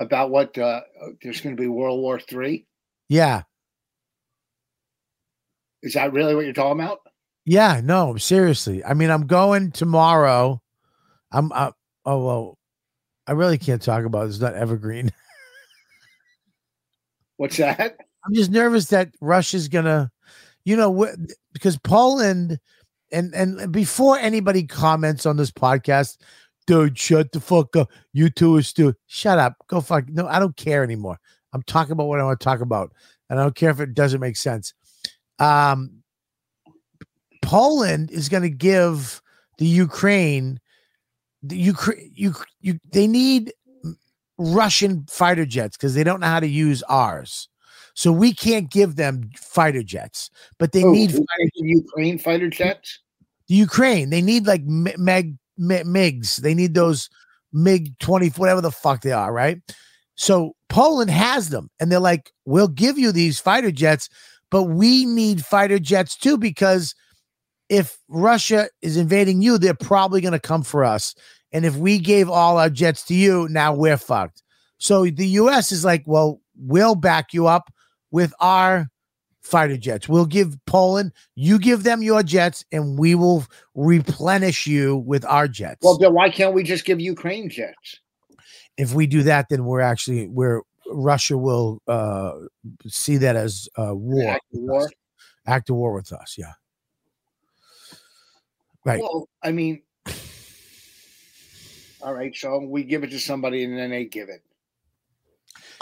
[0.00, 0.56] About what?
[0.58, 0.80] Uh,
[1.22, 2.66] there's going to be World War Three.
[3.08, 3.42] Yeah,
[5.82, 7.00] Is that really what you're talking about?
[7.44, 7.80] yeah.
[7.84, 8.84] No, seriously.
[8.84, 10.60] I mean, I'm going tomorrow.
[11.30, 11.52] I'm.
[11.52, 11.72] Uh,
[12.04, 12.58] oh well,
[13.26, 14.30] I really can't talk about it.
[14.30, 15.12] It's not evergreen.
[17.36, 17.96] What's that?
[18.24, 20.10] I'm just nervous that Russia's gonna,
[20.64, 21.14] you know, wh-
[21.52, 22.58] because Poland
[23.12, 26.18] and and before anybody comments on this podcast,
[26.70, 27.90] dude, shut the fuck up.
[28.12, 28.94] You two are stupid.
[29.08, 29.54] Shut up.
[29.66, 30.08] Go fuck.
[30.08, 31.18] No, I don't care anymore.
[31.52, 32.92] I'm talking about what I want to talk about,
[33.28, 34.72] and I don't care if it doesn't make sense.
[35.40, 36.02] Um,
[37.42, 39.20] Poland is going to give
[39.58, 40.60] the Ukraine,
[41.42, 43.52] the Ukraine, you, you, they need
[44.38, 47.48] Russian fighter jets because they don't know how to use ours.
[47.94, 51.24] So we can't give them fighter jets, but they Oh, need we're
[51.56, 53.00] Ukraine fighter jets.
[53.48, 54.10] the Ukraine.
[54.10, 56.36] They need like Meg Migs.
[56.36, 57.08] They need those
[57.52, 59.58] Mig twenty, whatever the fuck they are, right?
[60.14, 64.08] So Poland has them, and they're like, "We'll give you these fighter jets,
[64.50, 66.94] but we need fighter jets too because
[67.68, 71.14] if Russia is invading you, they're probably going to come for us.
[71.52, 74.42] And if we gave all our jets to you, now we're fucked."
[74.78, 75.72] So the U.S.
[75.72, 77.72] is like, "Well, we'll back you up
[78.10, 78.88] with our."
[79.50, 80.08] Fighter jets.
[80.08, 83.44] We'll give Poland, you give them your jets, and we will
[83.74, 85.80] replenish you with our jets.
[85.82, 88.00] Well, then why can't we just give Ukraine jets?
[88.80, 92.32] if we do that, then we're actually we're Russia will uh
[92.86, 94.84] see that as uh war, Act of war?
[94.84, 94.90] us.
[95.46, 96.36] act of war with us.
[96.38, 96.52] Yeah.
[98.86, 99.02] Right.
[99.02, 99.82] Well, I mean,
[102.02, 102.34] all right.
[102.34, 104.42] So we give it to somebody, and then they give it.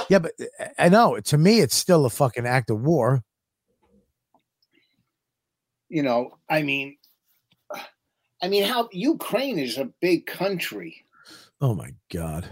[0.09, 0.33] Yeah, but
[0.79, 3.23] I know to me it's still a fucking act of war.
[5.89, 6.97] You know, I mean,
[8.43, 11.05] I mean, how Ukraine is a big country.
[11.61, 12.49] Oh my god.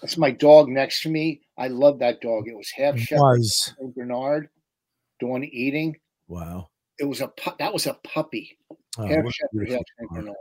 [0.00, 1.42] That's my dog next to me.
[1.58, 2.48] I love that dog.
[2.48, 3.42] It was half shepherd,
[3.94, 4.48] Bernard,
[5.18, 5.96] doing eating.
[6.26, 6.70] Wow.
[6.98, 8.56] It was a pu- that was a puppy.
[8.98, 10.36] Oh, half shepherd, half Bernard.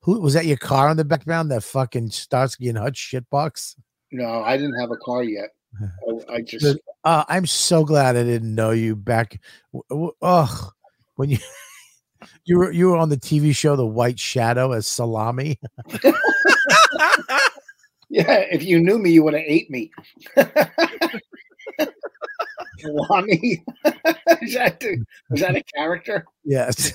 [0.00, 1.50] Who was that your car in the background?
[1.50, 3.76] That fucking Starsky and Hutch shitbox?
[4.12, 5.50] No, I didn't have a car yet.
[5.80, 6.78] I, I just.
[7.04, 9.40] Uh, I'm so glad I didn't know you back.
[9.90, 10.70] Oh,
[11.16, 11.38] when you
[12.44, 15.58] you were you were on the TV show The White Shadow as Salami.
[18.08, 18.44] yeah.
[18.50, 19.90] If you knew me, you would have ate me.
[22.78, 23.64] Salami.
[24.42, 26.26] is that the, is that a character?
[26.44, 26.92] Yes.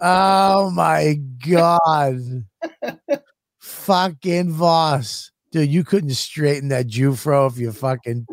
[0.00, 2.44] oh my god.
[3.58, 5.31] fucking Voss.
[5.52, 8.26] Dude, you couldn't straighten that Jewfro if you fucking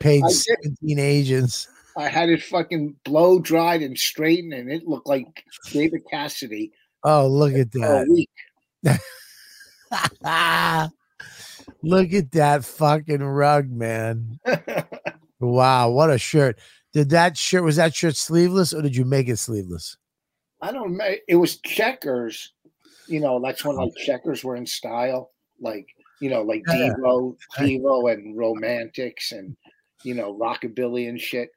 [0.00, 1.68] paid 17 agents.
[1.96, 6.72] I had it fucking blow dried and straightened, and it looked like David Cassidy
[7.04, 8.26] Oh, look at that.
[11.82, 14.40] look at that fucking rug, man.
[15.40, 16.58] Wow, what a shirt.
[16.94, 19.98] Did that shirt was that shirt sleeveless or did you make it sleeveless?
[20.62, 21.14] I don't know.
[21.28, 22.54] It was checkers.
[23.08, 25.32] You know, that's when like checkers were in style.
[25.60, 25.86] Like
[26.20, 26.90] you know, like Yeah.
[26.98, 29.56] Devo, Devo, and Romantics, and
[30.04, 31.50] you know, rockabilly and shit.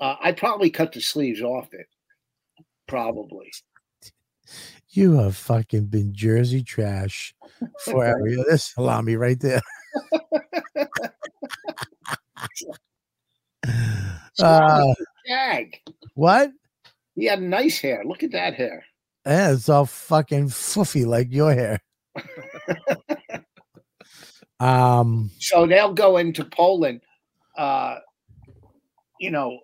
[0.00, 1.86] Uh, I'd probably cut the sleeves off it.
[2.86, 3.52] Probably.
[4.90, 7.34] You have fucking been Jersey trash
[7.84, 8.20] forever.
[8.48, 9.60] this salami right there.
[14.40, 14.94] uh,
[15.26, 15.80] Jag.
[16.14, 16.52] what?
[17.14, 18.04] He had nice hair.
[18.06, 18.84] Look at that hair.
[19.26, 21.80] Yeah, it's all fucking foofy like your hair.
[24.60, 27.02] um, So they'll go into Poland.
[27.56, 27.96] Uh,
[29.20, 29.60] you know,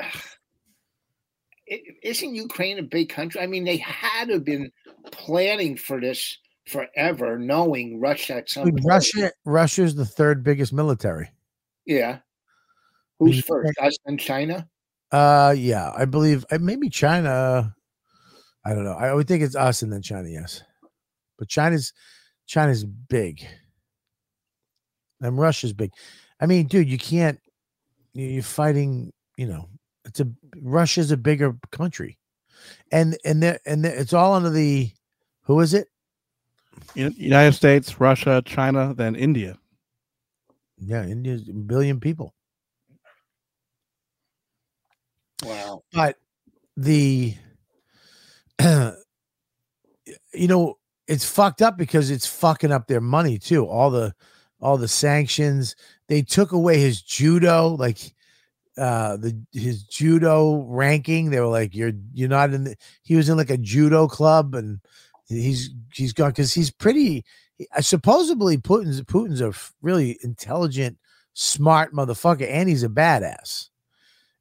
[2.02, 3.40] isn't Ukraine a big country?
[3.40, 4.70] I mean, they had to have been
[5.10, 8.86] planning for this forever, knowing Russia at some dude, point.
[8.86, 11.30] Russia, Russia's the third biggest military.
[11.86, 12.18] Yeah.
[13.18, 13.78] Who's mean, first?
[13.80, 14.68] Us and China?
[15.10, 17.74] Uh, yeah, I believe uh, maybe China.
[18.64, 18.92] I don't know.
[18.92, 20.62] I would think it's us and then China, yes.
[21.38, 21.92] But China's
[22.46, 23.46] China's big,
[25.20, 25.92] and Russia's big.
[26.40, 27.40] I mean, dude, you can't.
[28.14, 29.12] you- You're fighting.
[29.36, 29.68] You know,
[30.04, 30.28] it's a
[30.60, 32.18] Russia's a bigger country,
[32.90, 34.90] and and there and there, it's all under the.
[35.44, 35.88] Who is it?
[36.94, 39.58] United States, Russia, China, then India.
[40.78, 42.34] Yeah, India's a billion people.
[45.44, 45.82] Wow.
[45.92, 46.16] but
[46.76, 47.34] the
[48.62, 48.92] you
[50.34, 50.78] know
[51.12, 53.66] it's fucked up because it's fucking up their money too.
[53.66, 54.14] All the
[54.60, 55.74] all the sanctions
[56.08, 58.14] they took away his judo like
[58.78, 61.30] uh the his judo ranking.
[61.30, 64.54] They were like you're you're not in the he was in like a judo club
[64.54, 64.80] and
[65.28, 67.24] he's he's gone because he's pretty
[67.80, 69.52] supposedly putin's putin's a
[69.82, 70.98] really intelligent
[71.34, 73.68] smart motherfucker and he's a badass.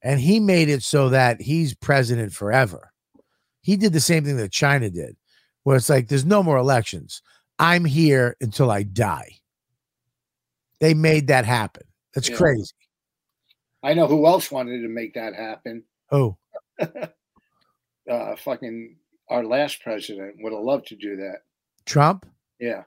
[0.01, 2.91] And he made it so that he's president forever.
[3.61, 5.15] He did the same thing that China did,
[5.63, 7.21] where it's like there's no more elections.
[7.59, 9.37] I'm here until I die.
[10.79, 11.83] They made that happen.
[12.13, 12.37] That's Yeah.
[12.37, 12.73] crazy.
[13.83, 15.83] I know who else wanted to make that happen.
[16.11, 16.37] Oh,
[18.09, 18.95] Uh, fucking
[19.29, 21.43] our last president would have loved to do that.
[21.85, 22.25] Trump?
[22.59, 22.83] Yeah.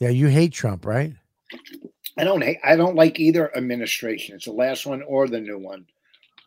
[0.00, 1.14] Yeah, you hate Trump, right?
[2.18, 4.34] I don't hate, I don't like either administration.
[4.34, 5.86] It's the last one or the new one.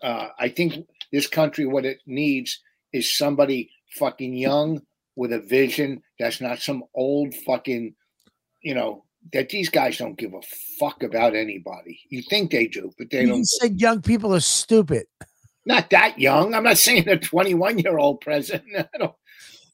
[0.04, 2.60] Uh, I think this country, what it needs
[2.93, 4.82] is somebody fucking young
[5.18, 6.01] with a vision.
[6.20, 7.95] That's not some old fucking,
[8.61, 9.03] you know,
[9.34, 10.41] that these guys don't give a
[10.80, 11.99] fuck about anybody.
[12.09, 13.45] You think they do, but they You don't.
[13.45, 15.05] said young people are stupid.
[15.65, 16.53] Not that young.
[16.53, 18.63] I'm not saying a 21 year old president.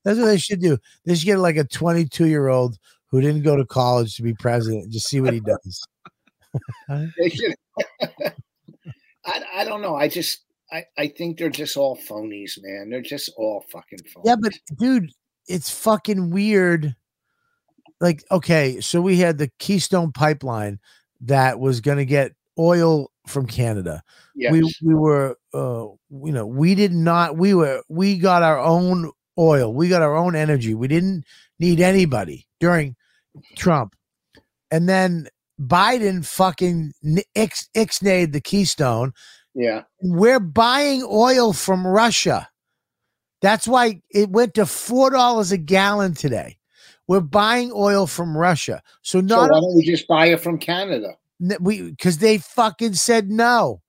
[0.03, 0.79] That's what they should do.
[1.05, 2.77] They should get like a 22 year old
[3.11, 5.83] who didn't go to college to be president and just see what he does.
[6.89, 7.07] I,
[9.55, 9.95] I don't know.
[9.95, 12.89] I just I, I think they're just all phonies, man.
[12.89, 14.25] They're just all fucking phonies.
[14.25, 15.11] Yeah, but dude,
[15.47, 16.95] it's fucking weird.
[17.99, 20.79] Like, okay, so we had the Keystone pipeline
[21.21, 24.03] that was going to get oil from Canada.
[24.35, 24.51] yes.
[24.51, 29.11] We we were uh you know, we did not we were we got our own
[29.37, 29.73] oil.
[29.73, 30.73] We got our own energy.
[30.73, 31.23] We didn't
[31.59, 32.95] need anybody during
[33.55, 33.95] Trump.
[34.71, 35.27] And then
[35.61, 36.93] Biden fucking
[37.35, 39.13] ix ixnayed the Keystone
[39.55, 39.83] yeah.
[40.01, 42.49] we're buying oil from Russia.
[43.43, 46.57] That's why it went to four dollars a gallon today.
[47.07, 48.81] We're buying oil from Russia.
[49.01, 51.09] So not So why don't we just buy it from Canada?
[51.59, 53.81] we because they fucking said no.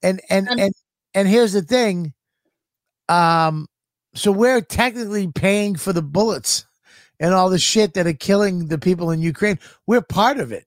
[0.00, 0.74] And and And- and
[1.12, 2.14] and here's the thing.
[3.08, 3.66] Um,
[4.14, 6.66] so we're technically paying for the bullets
[7.18, 9.58] and all the shit that are killing the people in Ukraine.
[9.88, 10.66] We're part of it.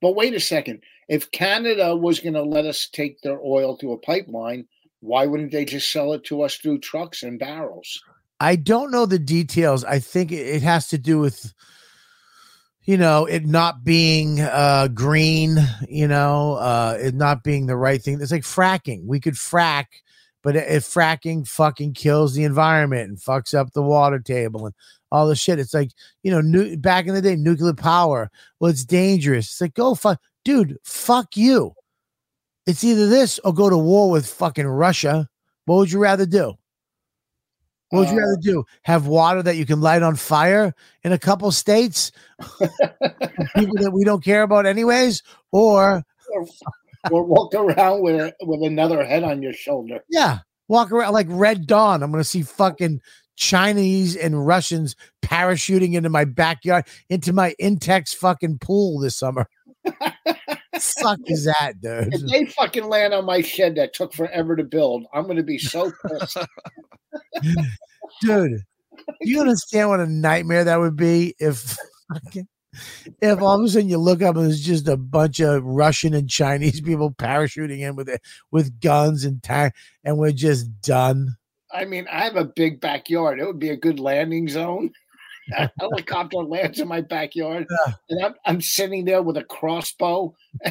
[0.00, 0.80] But wait a second.
[1.08, 4.66] If Canada was going to let us take their oil through a pipeline,
[5.00, 8.02] why wouldn't they just sell it to us through trucks and barrels?
[8.40, 9.84] I don't know the details.
[9.84, 11.52] I think it- has to do with,
[12.84, 15.56] you know, it not being uh, green,
[15.88, 18.20] you know, uh, it not being the right thing.
[18.20, 19.04] It's like fracking.
[19.06, 19.86] We could frack,
[20.42, 24.74] but if fracking fucking kills the environment and fucks up the water table and
[25.10, 25.90] all the shit, it's like,
[26.22, 28.30] you know, nu- back in the day, nuclear power.
[28.60, 29.46] Well, it's dangerous.
[29.46, 31.74] It's like, go fuck, dude, fuck you.
[32.68, 35.26] It's either this or go to war with fucking Russia.
[35.64, 36.52] What would you rather do?
[37.88, 38.64] What would you Uh, rather do?
[38.82, 42.12] Have water that you can light on fire in a couple states?
[43.56, 45.22] People that we don't care about, anyways?
[45.50, 46.02] Or,
[47.10, 50.00] or walk around with a, with another head on your shoulder.
[50.10, 52.02] yeah, walk around like Red Dawn.
[52.02, 53.00] I'm going to see fucking
[53.36, 59.48] Chinese and Russians parachuting into my backyard, into my Intex fucking pool this summer.
[60.78, 62.14] Fuck is that, dude?
[62.14, 65.42] If they fucking land on my shed that took forever to build, I'm going to
[65.42, 66.38] be so pissed.
[68.22, 68.62] Dude,
[68.92, 71.76] do you understand what a nightmare that would be if
[73.20, 76.14] if all of a sudden you look up and there's just a bunch of Russian
[76.14, 78.20] and Chinese people parachuting in with it
[78.50, 79.74] with guns and tank,
[80.04, 81.36] and we're just done.
[81.72, 83.40] I mean, I have a big backyard.
[83.40, 84.90] It would be a good landing zone.
[85.56, 87.92] A helicopter lands in my backyard, Yeah.
[88.10, 90.34] and I'm, I'm sitting there with a crossbow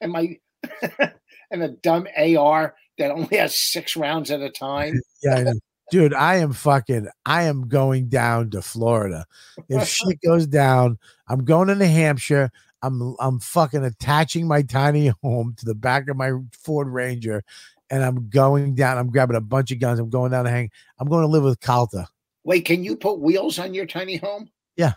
[0.00, 0.38] and my
[1.50, 5.00] and a dumb AR that only has six rounds at a time.
[5.20, 5.50] Yeah,
[5.90, 7.08] dude, I am fucking.
[7.26, 9.26] I am going down to Florida.
[9.68, 12.52] If shit goes down, I'm going to New Hampshire.
[12.82, 17.42] I'm I'm fucking attaching my tiny home to the back of my Ford Ranger,
[17.90, 18.96] and I'm going down.
[18.96, 19.98] I'm grabbing a bunch of guns.
[19.98, 20.70] I'm going down to hang.
[21.00, 22.06] I'm going to live with Calta.
[22.48, 24.48] Wait, can you put wheels on your tiny home?
[24.74, 24.94] Yeah.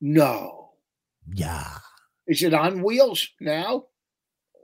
[0.00, 0.70] No.
[1.34, 1.76] Yeah.
[2.26, 3.84] Is it on wheels now?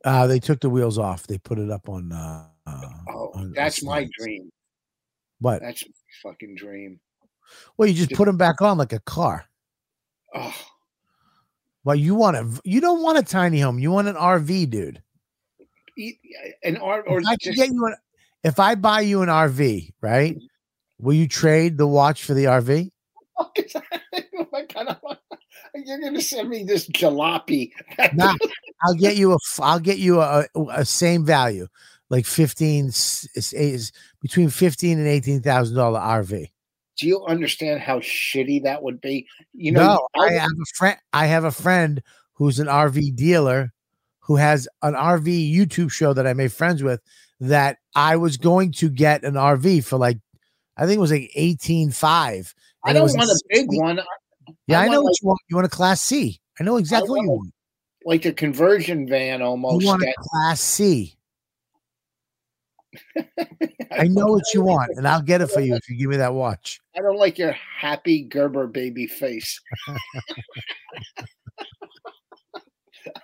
[0.02, 1.26] Uh, they took the wheels off.
[1.26, 2.12] They put it up on.
[2.12, 4.50] Uh, Oh, on- that's on my dream.
[5.38, 5.60] What?
[5.60, 6.98] That's my fucking dream.
[7.76, 9.44] Well, you just put them back on like a car.
[10.34, 10.56] Oh,
[11.84, 12.60] Well, you want a.
[12.64, 13.78] You don't want a tiny home.
[13.78, 15.02] You want an RV, dude.
[16.64, 17.94] an or if I just, get you an,
[18.42, 20.38] if I buy you an RV, right?
[20.98, 22.90] Will you trade the watch for the RV?
[23.38, 23.50] oh
[24.52, 25.16] my God, I'm-
[25.84, 27.70] you're gonna send me this jalopy.
[28.14, 28.34] Nah,
[28.84, 29.36] I'll get you a.
[29.60, 31.66] I'll get you a, a same value,
[32.08, 33.92] like fifteen, is
[34.22, 36.46] between fifteen and eighteen thousand dollar RV.
[36.98, 39.26] Do you understand how shitty that would be?
[39.52, 40.98] You know, no, I have a friend.
[41.12, 42.02] I have a friend
[42.34, 43.72] who's an RV dealer
[44.20, 47.00] who has an RV YouTube show that I made friends with.
[47.38, 50.16] That I was going to get an RV for like,
[50.76, 52.54] I think it was like eighteen five.
[52.84, 54.00] I don't want a big one.
[54.66, 55.40] Yeah, I, I know what like- you want.
[55.48, 56.40] You want a Class C.
[56.60, 57.52] I know exactly what you want
[58.06, 59.82] like a conversion van almost.
[59.82, 61.18] You want a Class C.
[63.90, 66.16] I know what you want, and I'll get it for you if you give me
[66.16, 66.80] that watch.
[66.96, 69.60] I don't like your happy Gerber baby face.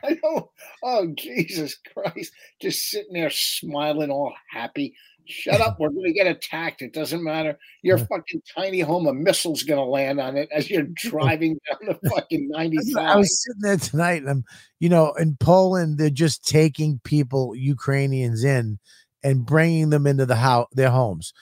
[0.05, 0.47] I don't.
[0.83, 2.33] Oh Jesus Christ!
[2.61, 4.95] Just sitting there smiling, all happy.
[5.33, 5.81] Shut up!
[5.81, 6.83] We're going to get attacked.
[6.83, 7.59] It doesn't matter.
[7.83, 11.79] Your fucking tiny home, a missile's going to land on it as you're driving down
[12.01, 13.17] the fucking I ninety-five.
[13.19, 14.45] was sitting there tonight, and I'm,
[14.81, 18.79] you know, in Poland, they're just taking people, Ukrainians, in
[19.25, 21.33] and bringing them into the house, their homes,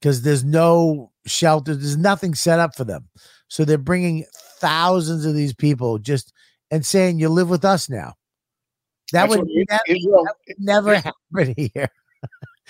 [0.00, 3.08] because there's no shelter, there's nothing set up for them.
[3.48, 4.24] So they're bringing
[4.58, 6.32] thousands of these people just
[6.70, 8.14] and saying, "You live with us now."
[9.12, 11.88] That That's would I- Israel- that would never happen here.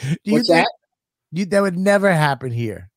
[0.02, 0.68] Do you What's think that?
[1.32, 2.90] you, that would never happen here?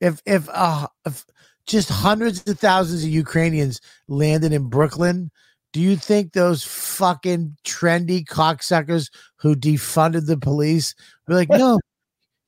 [0.00, 1.24] If if uh if
[1.66, 5.30] just hundreds of thousands of Ukrainians landed in Brooklyn,
[5.72, 10.94] do you think those fucking trendy cocksuckers who defunded the police
[11.26, 11.78] were like, no,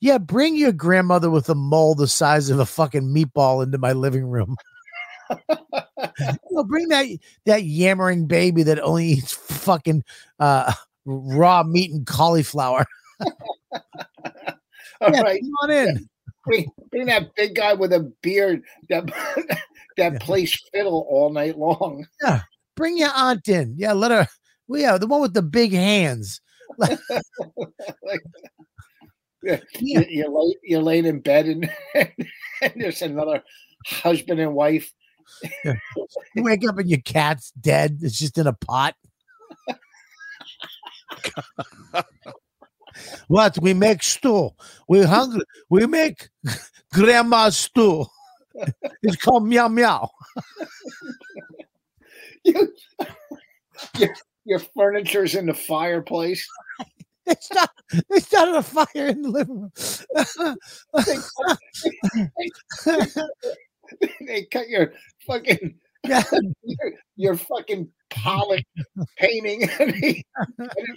[0.01, 3.93] yeah, bring your grandmother with a mole the size of a fucking meatball into my
[3.93, 4.57] living room.
[6.51, 7.07] no, bring that
[7.47, 10.05] that yammering baby that only eats fucking
[10.39, 10.73] uh
[11.05, 12.85] raw meat and cauliflower.
[15.01, 15.41] All Yeah, right.
[15.41, 16.09] come on in.
[16.47, 19.05] Bring, bring that big guy with a beard that
[19.97, 22.07] that plays fiddle all night long.
[22.23, 22.43] Yeah,
[22.77, 23.75] bring your aunt in.
[23.77, 24.29] Yeah, let her.
[24.69, 26.41] Well, yeah, the one with the big hands.
[26.79, 26.99] like,
[29.43, 33.43] yeah, you, you're late, you're laying in bed and, and there's another
[33.87, 34.93] husband and wife.
[35.65, 37.99] You wake up and your cat's dead.
[38.03, 38.95] It's just in a pot.
[43.29, 43.59] What?
[43.61, 44.51] We make stew.
[44.89, 45.43] We hungry.
[45.71, 46.29] We make
[46.93, 48.07] grandma's stew.
[49.03, 50.11] It's called meow meow.
[52.45, 52.73] You,
[53.99, 56.49] your, your furniture's in the fireplace.
[57.27, 57.71] They start.
[58.09, 59.73] They started a fire in the living room.
[64.21, 64.93] they cut your
[65.27, 65.75] fucking
[66.09, 66.23] Yeah.
[66.63, 68.63] your, your fucking Pollock
[69.19, 70.25] painting it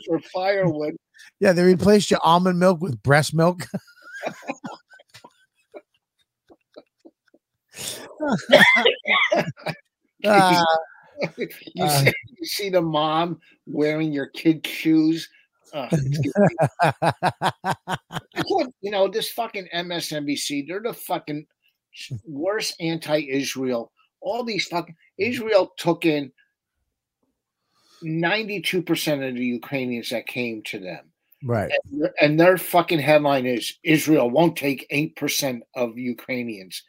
[0.07, 0.95] for firewood.
[1.39, 3.65] yeah, they replaced your almond milk with breast milk.
[10.25, 10.65] Ah,
[11.37, 11.47] you,
[11.85, 11.87] Uh.
[11.87, 15.29] see, you see the mom wearing your kid shoes.
[15.73, 15.87] Uh,
[18.81, 21.45] you know, this fucking MSNBC, they're the fucking
[22.25, 23.91] worst anti-Israel.
[24.21, 25.31] All these fucking mm-hmm.
[25.31, 26.31] Israel took in
[28.03, 31.11] 92% of the Ukrainians that came to them.
[31.43, 31.71] right.
[31.71, 36.83] And their- And their fucking headline is Israel won't take 8% of Ukrainians.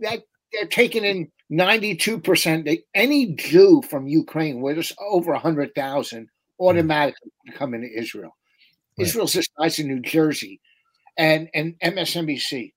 [0.00, 2.64] That they're taking in 92%.
[2.64, 6.28] They, any Jew from Ukraine, where there's over 100,000,
[6.60, 7.56] automatically mm-hmm.
[7.58, 8.36] come into Israel.
[8.98, 9.06] Right.
[9.06, 10.60] Israel's the size of New Jersey.
[11.16, 12.72] And and MSNBC,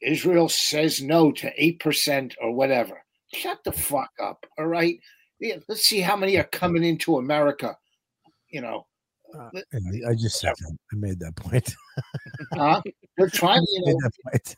[0.00, 3.02] Israel says no to 8% or whatever.
[3.32, 4.44] Shut the fuck up.
[4.58, 4.98] All right.
[5.38, 7.76] Yeah, let's see how many are coming into America.
[8.50, 8.86] You know,
[9.38, 10.76] uh, And I just said that.
[10.92, 11.72] I made that point.
[12.54, 12.82] huh?
[13.16, 14.56] they're trying, you Made know, that point.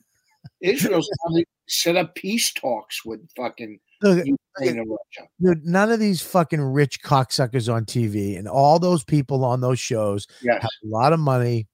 [0.60, 4.26] Israel's trying to set up peace talks with fucking Look,
[4.58, 5.28] Russia.
[5.40, 9.78] Dude, none of these fucking rich cocksuckers on TV and all those people on those
[9.78, 10.62] shows Yes.
[10.62, 11.68] have a lot of money.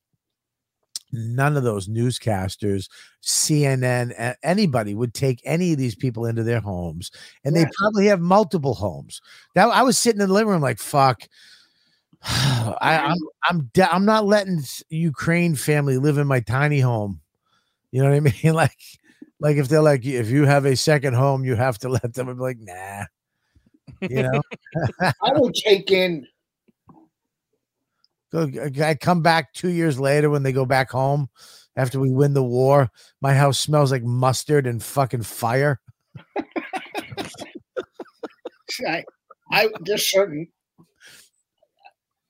[1.13, 2.89] None of those newscasters,
[3.23, 7.11] CNN, anybody would take any of these people into their homes,
[7.45, 9.21] and they probably have multiple homes.
[9.55, 11.29] That I was sitting in the living room like, "Fuck,
[12.23, 17.21] I, I'm I'm de- I'm not letting Ukraine family live in my tiny home."
[17.91, 18.55] You know what I mean?
[18.55, 18.77] Like,
[19.41, 22.29] like if they're like, if you have a second home, you have to let them.
[22.29, 23.05] I'm like, nah.
[24.03, 24.43] You know,
[25.01, 26.27] I would take in
[28.35, 31.29] I come back two years later when they go back home
[31.76, 32.91] after we win the war.
[33.20, 35.81] My house smells like mustard and fucking fire.
[38.87, 39.05] I,
[39.51, 40.49] I there's certain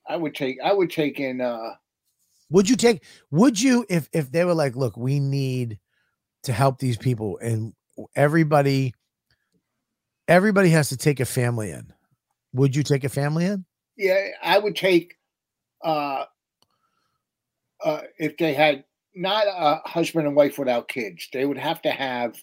[0.07, 1.75] I would take I would take in uh
[2.49, 3.03] Would you take?
[3.31, 5.79] Would you if if they were like, look, we need
[6.43, 7.73] to help these people, and
[8.15, 8.93] everybody,
[10.27, 11.91] everybody has to take a family in.
[12.53, 13.65] Would you take a family in?
[13.99, 15.15] yeah, I would take
[15.83, 16.25] uh
[17.83, 18.83] uh if they had
[19.15, 22.41] not a husband and wife without kids, they would have to have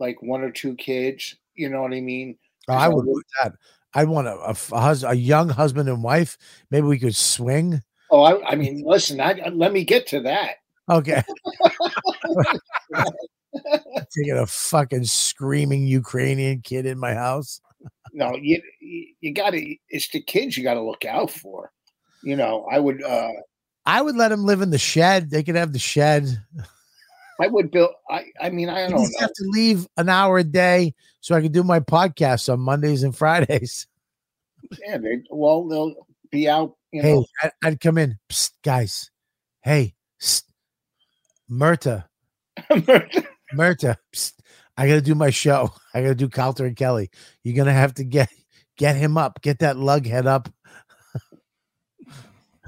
[0.00, 2.36] like one or two kids, you know what I mean?
[2.68, 3.52] Oh, I would do that.
[3.94, 6.36] I'd want a, hus- a young husband and wife.
[6.70, 7.80] Maybe we could swing.
[8.10, 10.56] Oh, I, I mean, listen, I, let me get to that.
[10.90, 11.22] Okay.
[14.16, 17.60] Taking a fucking screaming Ukrainian kid in my house.
[18.12, 19.76] No, you you, you got to.
[19.88, 21.70] It's the kids you got to look out for.
[22.24, 23.02] You know, I would.
[23.02, 23.30] uh
[23.86, 25.30] I would let him live in the shed.
[25.30, 26.42] They could have the shed.
[27.40, 27.90] I would build.
[28.10, 29.08] I I mean, I don't know.
[29.20, 33.02] have to leave an hour a day so I can do my podcast on Mondays
[33.02, 33.86] and Fridays.
[34.86, 35.94] Yeah, they well they'll
[36.30, 36.76] be out.
[36.92, 39.10] You hey, know, I, I'd come in, Psst, guys.
[39.62, 40.44] Hey, psst,
[41.50, 42.04] Murta,
[42.72, 43.96] Murta.
[44.14, 44.32] psst,
[44.76, 45.70] I got to do my show.
[45.92, 47.10] I got to do Calter and Kelly.
[47.42, 48.30] You're gonna have to get
[48.76, 50.48] get him up, get that lug head up.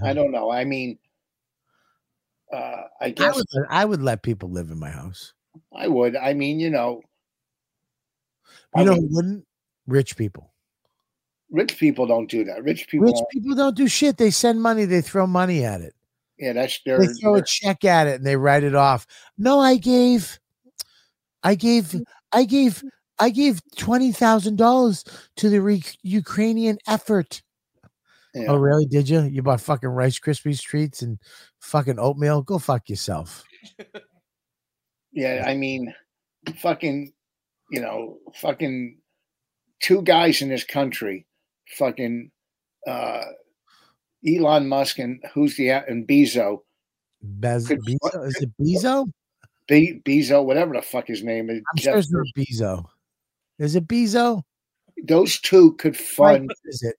[0.02, 0.50] I don't know.
[0.50, 0.98] I mean,
[2.52, 2.56] uh
[3.00, 5.32] I I guess would, I would let people live in my house.
[5.74, 6.16] I would.
[6.16, 7.00] I mean, you know,
[8.76, 9.46] You I know, mean- wouldn't
[9.86, 10.52] rich people.
[11.50, 12.62] rich people don't do that.
[12.62, 14.16] Rich people, Rich people don't do shit.
[14.18, 14.84] They send money.
[14.84, 15.94] They throw money at it.
[16.38, 16.98] yeah, that's their.
[16.98, 19.06] They throw a check at it and they write it off.
[19.38, 20.38] No, I gave,
[21.42, 21.94] I gave,
[22.32, 22.82] I gave,
[23.18, 25.04] I gave twenty thousand dollars
[25.36, 27.42] to the re- Ukrainian effort.
[28.36, 28.46] Yeah.
[28.48, 28.84] Oh, really?
[28.86, 29.22] Did you?
[29.22, 31.18] You bought fucking Rice Krispies treats and
[31.60, 32.42] fucking oatmeal?
[32.42, 33.44] Go fuck yourself.
[35.12, 35.94] Yeah, I mean,
[36.58, 37.12] fucking,
[37.70, 38.98] you know, fucking
[39.80, 41.26] two guys in this country,
[41.78, 42.30] fucking
[42.86, 43.22] uh
[44.26, 46.58] Elon Musk and who's the and Bezo,
[47.22, 48.26] Bez- Could- Bezo?
[48.26, 49.06] Is it Bezo?
[49.66, 51.62] Be, Bezo, whatever the fuck his name is.
[51.72, 52.84] I'm sure it's not Bezo.
[53.58, 54.42] Is it Bezo?
[55.04, 56.96] those two could fund what is it?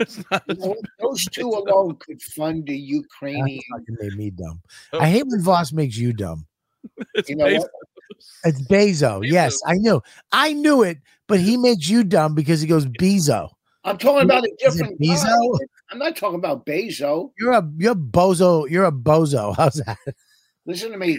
[0.00, 3.60] It's not- those- those two alone could fund the Ukrainian.
[3.72, 4.60] fucking made me dumb.
[4.92, 4.98] Oh.
[5.00, 6.46] I hate when Voss makes you dumb.
[7.14, 7.70] it's You know based- what?
[8.44, 9.26] It's Bezo.
[9.28, 10.00] Yes, I knew.
[10.30, 13.48] I knew it, but he makes you dumb because he goes Bezo.
[13.82, 15.06] I'm talking about a Is it different guy.
[15.08, 15.58] Bezo?
[15.90, 17.30] I'm not talking about Bezo.
[17.38, 18.68] You're a you're bozo.
[18.70, 19.54] You're a bozo.
[19.56, 19.98] How's that?
[20.64, 21.18] Listen to me,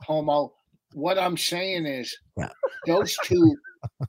[0.00, 0.52] homo.
[0.94, 2.48] What I'm saying is, Yeah.
[2.86, 3.54] those two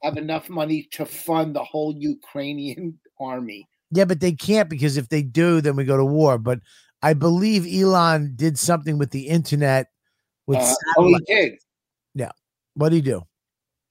[0.03, 3.67] have enough money to fund the whole Ukrainian army.
[3.91, 6.37] Yeah, but they can't because if they do, then we go to war.
[6.37, 6.59] But
[7.01, 9.87] I believe Elon did something with the internet.
[10.47, 11.59] With Uh, oh, he did.
[12.73, 13.23] what do he do?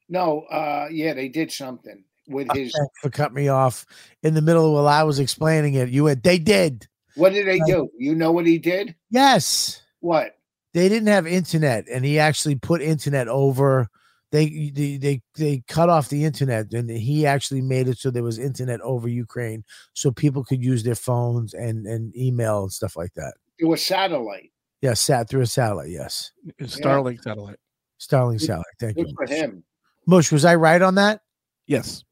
[0.09, 2.73] No, uh, yeah, they did something with his.
[2.73, 3.85] Thanks for cut me off
[4.23, 5.91] in the middle while I was explaining it.
[5.91, 6.23] You went.
[6.25, 6.89] They did.
[7.15, 7.91] What did they do?
[7.99, 8.95] You know what he did?
[9.11, 10.37] Yes, What?
[10.73, 13.89] they didn't have internet, and he actually put internet over.
[14.33, 18.23] They they they they cut off the internet, and he actually made it so there
[18.23, 22.97] was internet over Ukraine, so people could use their phones and and email and stuff
[22.97, 23.35] like that.
[23.59, 24.53] It was satellite.
[24.83, 25.91] Yeah, sat through a satellite.
[25.91, 27.59] Yes, it's Starlink satellite.
[27.99, 28.67] Starlink satellite.
[28.79, 29.15] Thank Good you.
[29.17, 29.65] for him.
[30.07, 31.21] Mush, was I right on that?
[31.67, 32.05] Yes.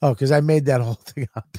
[0.00, 1.58] Oh, because I made that whole thing up.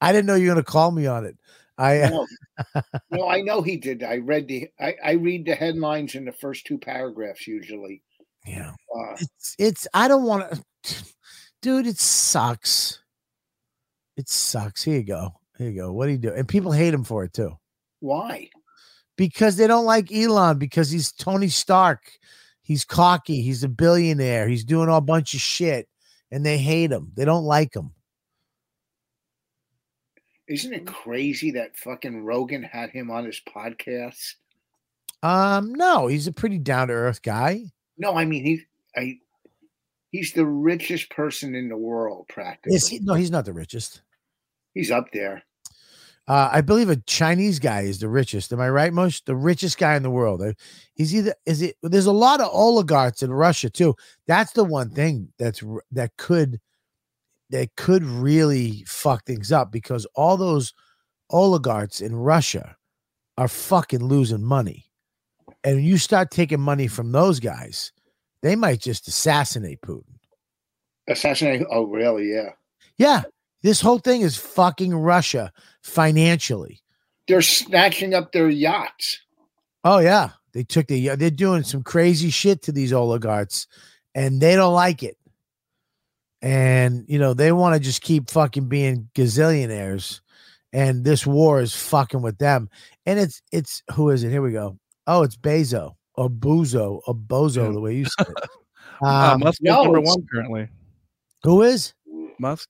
[0.00, 1.36] I didn't know you were going to call me on it.
[1.78, 2.26] I No,
[3.10, 4.02] no, I know he did.
[4.02, 4.68] I read the.
[4.78, 8.02] I, I read the headlines in the first two paragraphs usually.
[8.46, 8.72] Yeah.
[8.94, 9.88] Uh, It's it's.
[9.94, 10.50] I don't want
[10.84, 11.04] to,
[11.62, 11.86] dude.
[11.86, 13.00] It sucks.
[14.16, 14.82] It sucks.
[14.82, 15.32] Here you go.
[15.58, 15.92] Here you go.
[15.92, 16.32] What do you do?
[16.32, 17.56] And people hate him for it too
[18.00, 18.50] why?
[19.16, 22.00] because they don't like Elon because he's Tony Stark.
[22.62, 23.42] He's cocky.
[23.42, 24.48] He's a billionaire.
[24.48, 25.88] He's doing all bunch of shit,
[26.30, 27.12] and they hate him.
[27.14, 27.92] They don't like him.
[30.48, 34.34] Isn't it crazy that fucking Rogan had him on his podcast?
[35.22, 37.66] Um, no, he's a pretty down to earth guy.
[37.98, 38.62] No, I mean he,
[38.96, 39.18] I,
[40.10, 42.78] he's the richest person in the world, practically.
[42.78, 43.00] He?
[43.00, 44.02] No, he's not the richest.
[44.74, 45.42] He's up there.
[46.28, 48.52] Uh, I believe a Chinese guy is the richest.
[48.52, 50.40] Am I right, Most The richest guy in the world.
[50.40, 50.52] Uh,
[50.94, 51.76] He's either is it?
[51.82, 53.96] There's a lot of oligarchs in Russia too.
[54.26, 56.60] That's the one thing that's that could
[57.50, 60.72] that could really fuck things up because all those
[61.30, 62.76] oligarchs in Russia
[63.36, 64.86] are fucking losing money,
[65.64, 67.92] and you start taking money from those guys,
[68.42, 70.04] they might just assassinate Putin.
[71.08, 71.66] Assassinate.
[71.70, 72.32] Oh, really?
[72.32, 72.50] Yeah.
[72.98, 73.22] Yeah,
[73.62, 75.52] this whole thing is fucking Russia
[75.82, 76.80] financially.
[77.28, 79.20] They're snatching up their yachts.
[79.84, 83.66] Oh yeah, they took the they're doing some crazy shit to these oligarchs,
[84.14, 85.16] and they don't like it.
[86.40, 90.20] And you know they want to just keep fucking being gazillionaires,
[90.72, 92.68] and this war is fucking with them.
[93.06, 94.30] And it's it's who is it?
[94.30, 94.78] Here we go.
[95.06, 97.72] Oh, it's Bezo or Buzo or Bozo, Yeah.
[97.72, 98.50] the way you said it.
[99.04, 100.68] Uh, Um, Musk is no, number one currently.
[101.42, 101.92] who is?
[102.38, 102.68] Musk,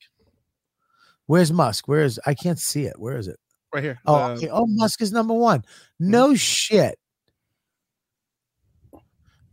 [1.26, 1.88] Where's Musk?
[1.88, 2.18] Where is?
[2.24, 2.98] I can't see it.
[2.98, 3.38] Where is it?
[3.74, 3.98] right here.
[4.06, 4.48] Oh, Uh, okay.
[4.50, 5.62] oh, Musk is number one.
[6.00, 6.98] No shit.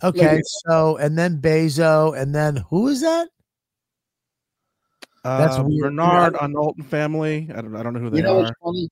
[0.01, 3.27] Okay, at- so and then Bezo, and then who is that?
[5.25, 5.81] That's uh, weird.
[5.81, 7.49] Bernard on Knowlton family.
[7.53, 7.75] I don't.
[7.75, 8.55] I don't know who they You know what's are.
[8.63, 8.89] funny?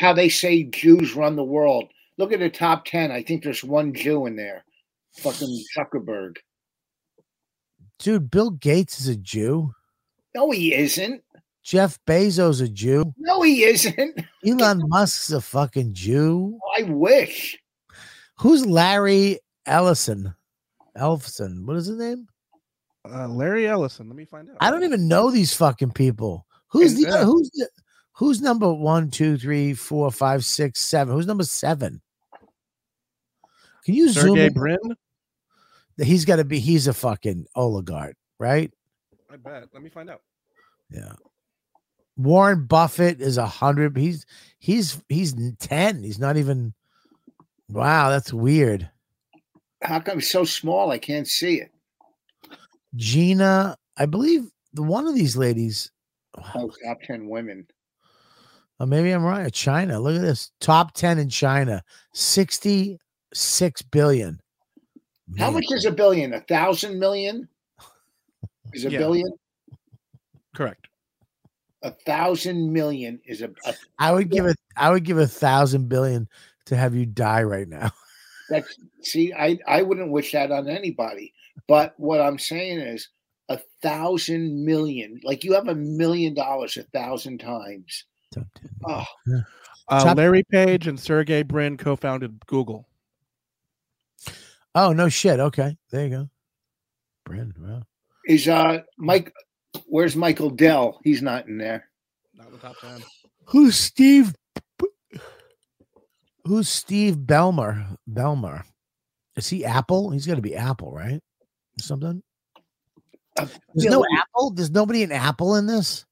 [0.00, 1.90] How they say Jews run the world.
[2.18, 3.10] Look at the top ten.
[3.10, 4.64] I think there's one Jew in there.
[5.18, 6.36] Fucking Zuckerberg.
[7.98, 9.74] Dude, Bill Gates is a Jew.
[10.34, 11.22] No, he isn't.
[11.62, 13.12] Jeff Bezos a Jew.
[13.18, 14.20] No, he isn't.
[14.46, 16.58] Elon Musk's a fucking Jew.
[16.78, 17.58] I wish.
[18.38, 20.34] Who's Larry Ellison?
[20.96, 21.64] Elfson.
[21.64, 22.28] What is his name?
[23.08, 24.08] Uh, Larry Ellison.
[24.08, 24.56] Let me find out.
[24.60, 26.46] I don't even know these fucking people.
[26.68, 27.68] Who's And, the uh, who's the
[28.12, 31.14] who's number one, two, three, four, five, six, seven?
[31.14, 32.00] Who's number seven?
[33.84, 34.52] Can you zoom Sergey in?
[34.52, 34.96] Brin.
[35.98, 36.58] He's got to be.
[36.58, 38.70] He's a fucking oligarch, right?
[39.30, 39.64] I bet.
[39.72, 40.22] Let me find out.
[40.90, 41.12] Yeah.
[42.16, 43.96] Warren Buffett is a hundred.
[43.96, 44.26] He's
[44.58, 46.02] he's he's ten.
[46.02, 46.74] He's not even.
[47.68, 48.88] Wow, that's weird.
[49.82, 50.90] How come it's so small?
[50.90, 51.72] I can't see it.
[52.94, 55.90] Gina, I believe the one of these ladies.
[56.54, 57.66] Oh, top ten women.
[58.78, 59.52] Oh, maybe I'm right.
[59.52, 59.98] China.
[59.98, 60.50] Look at this.
[60.60, 61.82] Top 10 in China.
[63.32, 64.40] 66 billion.
[65.38, 66.32] How much is a billion?
[66.34, 67.48] A thousand million?
[68.72, 68.98] Is a Yeah.
[68.98, 69.28] billion?
[70.54, 70.86] Correct.
[71.82, 75.88] A thousand million is a, a I would give it I would give a thousand
[75.88, 76.28] billion
[76.66, 77.90] to have you die right now.
[78.48, 81.32] That's see, I I wouldn't wish that on anybody.
[81.68, 83.08] But what I'm saying is
[83.48, 88.04] a thousand million, like you have a million dollars a thousand times.
[88.86, 89.04] Oh,
[89.88, 92.88] Uh, Larry Page and Sergey Brin co-founded Google.
[94.76, 95.40] Oh no shit.
[95.40, 95.76] Okay.
[95.90, 96.30] There you go.
[97.24, 97.54] Brand.
[97.58, 97.82] Wow.
[98.28, 99.32] is uh Mike?
[99.86, 101.00] Where's Michael Dell?
[101.02, 101.88] He's not in there.
[102.34, 103.02] Not the top ten.
[103.46, 104.34] Who's Steve?
[106.44, 107.96] Who's Steve Ballmer?
[108.08, 108.62] Ballmer.
[109.36, 110.10] Is he Apple?
[110.10, 111.20] He's got to be Apple, right?
[111.80, 112.22] Something.
[113.38, 114.18] A There's no billion.
[114.18, 114.50] Apple.
[114.50, 116.04] There's nobody in Apple in this.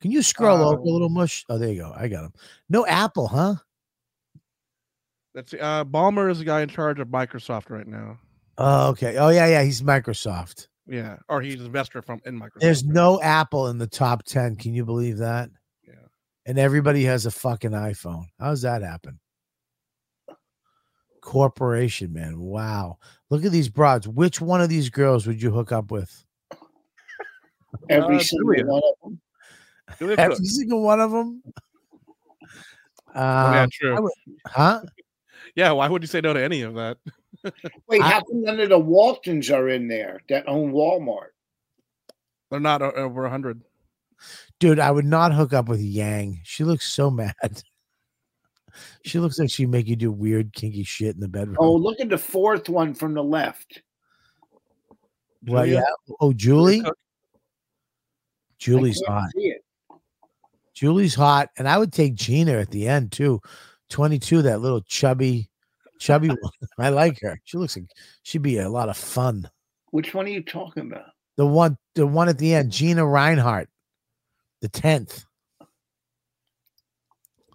[0.00, 1.44] Can you scroll over a Um, little mush?
[1.48, 1.92] Oh, there you go.
[1.96, 2.32] I got him.
[2.68, 3.56] No Apple, huh?
[5.36, 8.18] That's uh, Ballmer is the guy in charge of Microsoft right now.
[8.56, 9.18] Oh, okay.
[9.18, 9.62] Oh, yeah, yeah.
[9.62, 10.68] He's Microsoft.
[10.86, 12.60] Yeah, or he's an investor from in Microsoft.
[12.60, 14.56] There's no Apple in the top 10.
[14.56, 15.50] Can you believe that?
[15.86, 15.92] Yeah.
[16.46, 18.24] And everybody has a fucking iPhone.
[18.40, 19.18] How does that happen?
[21.20, 22.38] Corporation, man.
[22.38, 22.98] Wow.
[23.30, 24.06] Look at these broads.
[24.08, 26.24] Which one of these girls would you hook up with?
[27.90, 28.66] Every Uh, single Julia.
[28.66, 29.20] one of them.
[29.98, 30.24] Julia Cook.
[30.24, 31.42] Every single one of them?
[33.14, 34.02] Oh, yeah, Um, true.
[34.02, 34.12] Would-
[34.46, 34.82] huh?
[35.56, 36.98] Yeah, why would you say no to any of that?
[37.88, 41.30] Wait, how come none of the Waltons are in there that own Walmart?
[42.50, 43.62] They're not o- over hundred.
[44.60, 46.40] Dude, I would not hook up with Yang.
[46.44, 47.34] She looks so mad.
[49.06, 51.56] She looks like she'd make you do weird, kinky shit in the bedroom.
[51.58, 53.80] Oh, look at the fourth one from the left.
[55.46, 55.80] well, yeah.
[56.20, 56.82] Oh, Julie.
[56.82, 56.98] Cook.
[56.98, 57.38] I
[58.58, 59.30] Julie's can't hot.
[59.34, 59.64] see it.
[60.74, 63.40] Julie's hot, and I would take Gina at the end too.
[63.88, 65.48] Twenty-two, that little chubby,
[65.98, 66.38] chubby one.
[66.78, 67.40] I like her.
[67.44, 67.86] She looks like
[68.22, 69.48] she'd be a lot of fun.
[69.90, 71.06] Which one are you talking about?
[71.36, 73.66] The one, the one at the end, Gina Rinehart,
[74.60, 75.24] the tenth.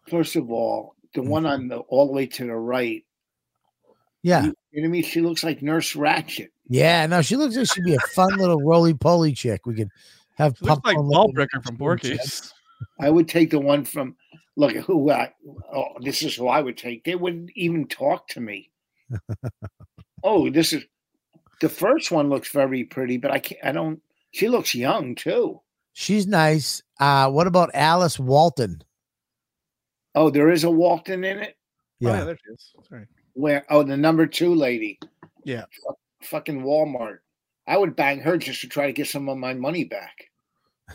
[0.08, 1.14] First of all, Mm.
[1.14, 3.04] the one on the all the way to the right
[4.24, 4.42] Yeah.
[4.44, 5.04] You know what I mean?
[5.04, 6.48] She looks like Nurse Ratched.
[6.68, 9.66] Yeah, no, she looks like she'd be a fun little roly poly chick.
[9.66, 9.90] We could
[10.38, 12.54] have She looks like popcorn ball from Porky's.
[13.00, 14.16] I would take the one from
[14.62, 15.34] look at who I
[15.74, 17.04] oh this is who I would take.
[17.04, 18.70] They wouldn't even talk to me.
[20.24, 20.86] oh, this is
[21.60, 24.02] the first one looks very pretty, but I can't I don't
[24.32, 25.60] she looks young too.
[25.94, 26.82] She's nice.
[27.00, 28.82] Uh, what about Alice Walton?
[30.16, 31.56] Oh, there is a Walton in it?
[32.04, 32.24] Oh, yeah, Yeah.
[32.26, 32.72] there she is.
[32.90, 33.06] That's.
[33.34, 35.00] Where oh the number two lady.
[35.44, 35.66] Yeah.
[36.24, 37.20] Fucking Walmart.
[37.68, 40.30] I would bang her just to try to get some of my money back.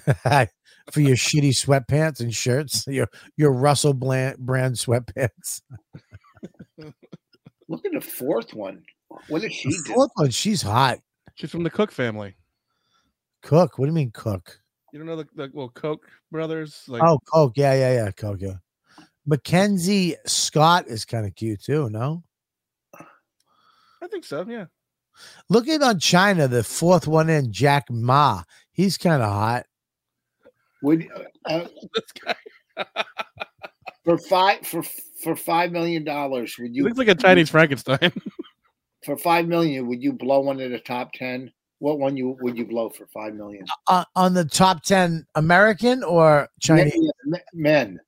[0.92, 5.62] For your shitty sweatpants and shirts, your your Russell Bland brand sweatpants.
[7.68, 8.82] Look at the fourth one.
[9.28, 9.94] What does she The do?
[9.94, 10.98] fourth one, she's hot.
[11.34, 12.36] She's from the Cook family.
[13.42, 13.78] Cook.
[13.78, 14.60] What do you mean cook?
[14.92, 16.82] You don't know the, the well Koch brothers?
[16.88, 17.52] Like oh, Coke.
[17.56, 18.10] Yeah, yeah, yeah.
[18.10, 18.40] Coke.
[18.40, 18.54] Yeah.
[19.26, 21.90] Mackenzie Scott is kind of cute too.
[21.90, 22.22] No,
[22.94, 24.44] I think so.
[24.48, 24.66] Yeah.
[25.48, 28.42] Looking on China, the fourth one in Jack Ma.
[28.72, 29.66] He's kind of hot.
[30.82, 31.08] Would
[31.46, 32.34] uh, This guy.
[34.04, 34.82] for five for
[35.22, 38.12] for five million dollars would He you looks like a Chinese Frankenstein.
[39.04, 41.52] for five million would you blow one of the top ten?
[41.78, 43.64] What one you would you blow for five million?
[43.86, 46.94] Uh, on the top ten American or Chinese?
[47.24, 48.00] Men, men.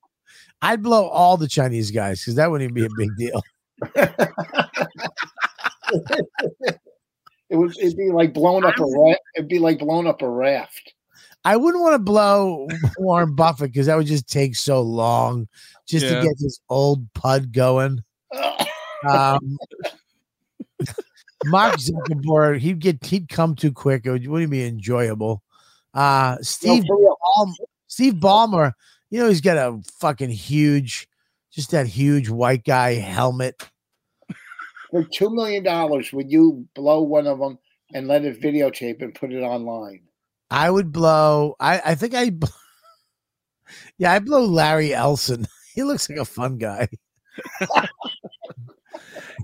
[0.61, 3.43] I'd blow all the Chinese guys because that wouldn't even be a big deal.
[7.51, 9.21] It would it'd be like blowing up a raft.
[9.37, 10.93] It'd be like blowing up a raft.
[11.45, 15.49] I wouldn't want to blow Warren Buffett because that would just take so long
[15.87, 16.17] just Yeah.
[16.21, 18.03] to get this old pud going.
[19.09, 19.57] Um,
[21.45, 24.05] Mark Zuckerberg, he'd get he'd come too quick.
[24.05, 25.43] It would- wouldn't be enjoyable.
[25.95, 27.17] Uh, Steve for real.
[27.37, 27.55] Ballmer,
[27.87, 28.73] Steve Ballmer,
[29.11, 31.09] you know he's got a fucking huge,
[31.53, 33.69] just that huge white guy helmet.
[34.91, 37.59] For two million dollars, would you blow one of them
[37.95, 40.01] and let it videotape and put it online?
[40.51, 41.55] I would blow.
[41.61, 42.33] I I think I.
[43.99, 45.47] Yeah, I blow Larry Elson.
[45.75, 46.89] He looks like a fun guy.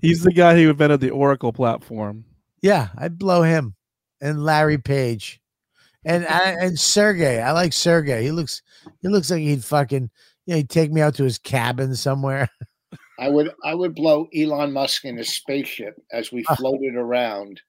[0.02, 2.24] He's the guy who invented the Oracle platform.
[2.60, 3.76] Yeah, I'd blow him
[4.20, 5.40] and Larry Page.
[6.04, 7.40] And I, and Sergey.
[7.40, 8.24] I like Sergey.
[8.24, 8.62] He looks
[9.00, 10.10] he looks like he'd fucking
[10.46, 12.48] you know, he'd take me out to his cabin somewhere.
[13.18, 17.60] I would I would blow Elon Musk in his spaceship as we floated around.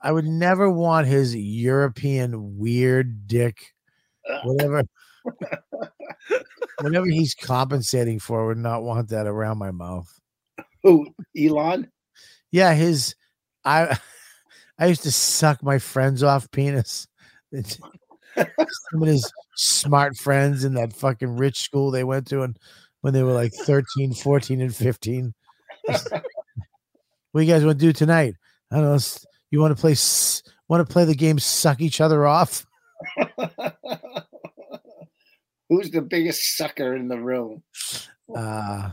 [0.00, 3.74] I would never want his European weird dick,
[4.30, 4.82] uh, whatever
[6.80, 10.08] whatever he's compensating for, would not want that around my mouth.
[10.82, 11.08] Who
[11.38, 11.90] Elon?
[12.50, 13.14] Yeah, his
[13.64, 13.98] I
[14.78, 17.06] I used to suck my friends off penis.
[17.54, 22.58] Some of his smart friends in that fucking rich school they went to and
[23.04, 25.34] when they were like 13, 14, and 15.
[25.84, 28.32] what you guys want to do tonight?
[28.72, 28.98] I don't know.
[29.50, 29.94] You want to play
[30.68, 32.64] want to play the game suck each other off?
[35.68, 37.62] Who's the biggest sucker in the room?
[38.34, 38.92] Uh,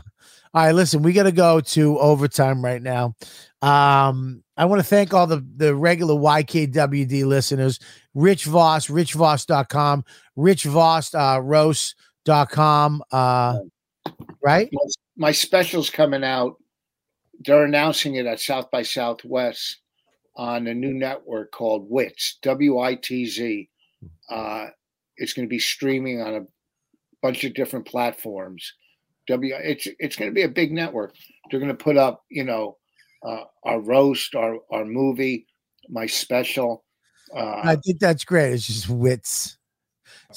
[0.52, 3.14] all right, listen, we got to go to overtime right now.
[3.62, 7.78] Um, I want to thank all the, the regular YKWD listeners,
[8.12, 10.04] Rich Voss, richvoss.com,
[10.36, 13.58] richvoss, uh, roast.com, uh,
[14.42, 14.68] right?
[14.72, 16.56] My, my special's coming out.
[17.44, 19.78] They're announcing it at South by Southwest
[20.36, 23.68] on a new network called WITZ, W I T Z.
[24.30, 24.66] Uh,
[25.16, 26.46] it's going to be streaming on a
[27.22, 28.72] bunch of different platforms.
[29.28, 31.14] W, it's it's going to be a big network.
[31.50, 32.78] They're going to put up, you know,
[33.26, 35.46] uh, our roast, our our movie,
[35.88, 36.84] my special.
[37.34, 38.52] Uh, I think that's great.
[38.52, 39.58] It's just wits.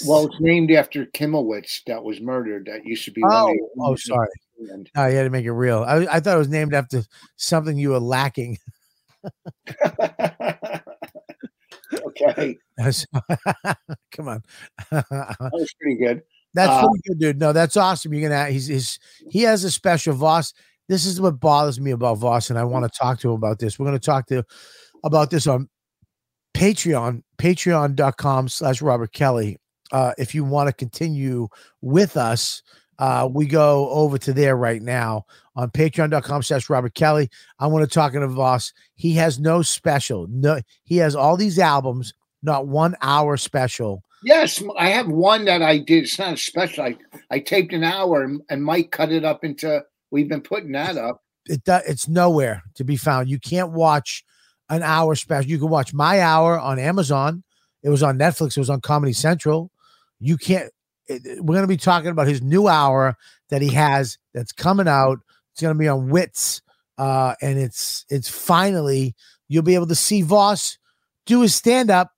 [0.06, 2.66] Well, it's named after Kimowitz that was murdered.
[2.72, 3.22] That used to be.
[3.24, 4.28] Oh, oh, sorry.
[4.72, 5.84] And- Oh, you had to make it real.
[5.84, 7.04] I, I thought it was named after
[7.36, 8.58] something you were lacking.
[11.94, 12.58] okay,
[14.12, 14.44] Come on.
[14.92, 15.06] that
[15.52, 16.22] was pretty good.
[16.54, 17.40] That's Uh, pretty good, dude.
[17.40, 18.14] No, that's awesome.
[18.14, 19.00] You're gonna he's, he's
[19.30, 20.54] he has a special Voss.
[20.88, 23.60] This is what bothers me about Voss, and I want to talk to him about
[23.60, 23.78] this.
[23.78, 24.44] We're gonna talk to
[25.04, 25.68] about this on
[26.56, 29.58] Patreon, patreon.com slash Robert Kelly.
[29.96, 31.48] Uh, if you want to continue
[31.82, 32.62] with us,
[33.00, 37.30] uh, we go over to there right now on patreon.com slash Robert Kelly.
[37.60, 38.74] I want to talk to Voss.
[38.96, 40.28] He has no special.
[40.30, 42.14] No, he has all these albums,
[42.44, 44.04] not one hour special.
[44.22, 46.04] Yes, I have one that I did.
[46.04, 46.84] It's not a special.
[46.84, 46.98] I,
[47.32, 49.82] I taped an hour and, and Mike cut it up into.
[50.12, 51.24] We've been putting that up.
[51.46, 53.30] it do, it's nowhere to be found.
[53.30, 54.26] You can't watch
[54.68, 55.50] an hour special.
[55.50, 57.44] You can watch my hour on Amazon.
[57.82, 58.58] It was on Netflix.
[58.58, 59.72] It was on Comedy Central.
[60.26, 60.72] You can't.
[61.10, 63.18] we're going to be talking about his new hour
[63.50, 65.20] that he has that's coming out.
[65.52, 66.62] It's going to be on Wits
[66.98, 69.16] uh, and it's it's finally
[69.48, 70.78] you'll be able to see Voss
[71.26, 72.12] do his stand up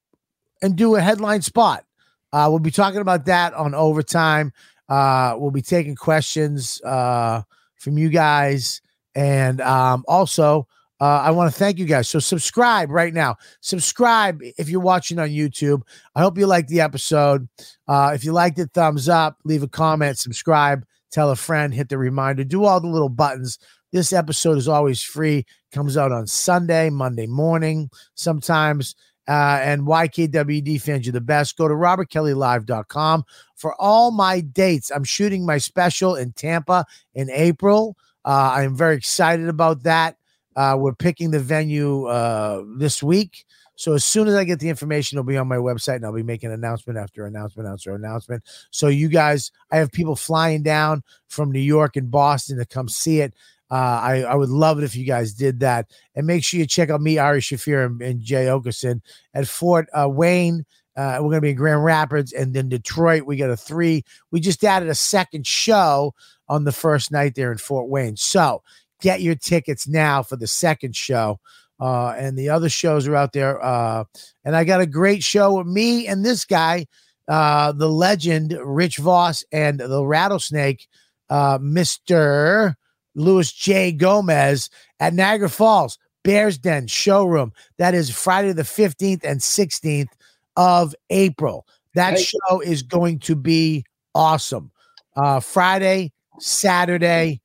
[0.61, 1.85] and do a headline spot.
[2.31, 4.51] Uh, we'll be talking about that on overtime.
[4.89, 7.41] Uh, we'll be taking questions uh,
[7.75, 8.81] from you guys,
[9.15, 10.67] and um, also
[10.99, 12.09] uh, I want to thank you guys.
[12.09, 13.35] So subscribe right now.
[13.61, 15.81] Subscribe if you're watching on YouTube.
[16.15, 17.47] I hope you liked the episode.
[17.87, 21.89] Uh, if you liked it, thumbs up, leave a comment, subscribe, tell a friend, hit
[21.89, 23.59] the reminder, do all the little buttons.
[23.91, 25.45] This episode is always free.
[25.71, 28.95] Comes out on Sunday, Monday morning, sometimes.
[29.27, 31.57] Uh, and YKWD fans, you're the best.
[31.57, 33.25] Go to robertkellylive.com
[33.55, 34.89] for all my dates.
[34.89, 37.97] I'm shooting my special in Tampa in April.
[38.23, 40.16] Uh, I'm very excited about that.
[40.57, 43.45] Uh, we're picking the venue uh, this week.
[43.75, 46.13] So as soon as I get the information, it'll be on my website and I'll
[46.13, 48.43] be making announcement after announcement after announcement.
[48.71, 52.89] So you guys, I have people flying down from New York and Boston to come
[52.89, 53.35] see it.
[53.69, 55.91] Uh, I, I would love it if you guys did that.
[56.15, 59.01] And make sure you check out me, Ari Shaffir, and, and Jay Oakerson
[59.35, 60.65] at Fort uh, Wayne.
[60.95, 63.27] Uh, we're going to be in Grand Rapids and then Detroit.
[63.27, 64.03] We got a three.
[64.31, 66.15] We just added a second show
[66.49, 68.15] on the first night there in Fort Wayne.
[68.15, 68.63] So
[69.01, 71.39] get your tickets now for the second show.
[71.79, 73.63] Uh, and the other shows are out there.
[73.63, 74.03] Uh,
[74.43, 76.87] and I got a great show with me and this guy,
[77.27, 80.87] uh, the legend Rich Voss and the Rattlesnake,
[81.29, 82.73] uh, Mr.
[83.13, 83.91] Luis J.
[83.91, 84.69] Gomez
[84.99, 87.53] at Niagara Falls Bears Den showroom.
[87.77, 90.09] That is Friday the 15th and 16th
[90.55, 91.67] of April.
[91.93, 92.23] That Hey.
[92.23, 94.71] show is going to be awesome.
[95.15, 97.41] Uh, Friday, Saturday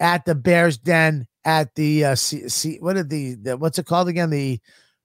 [0.00, 3.86] at the Bears Den at the uh, C, C, what are the, the what's it
[3.86, 4.30] called again?
[4.30, 4.60] The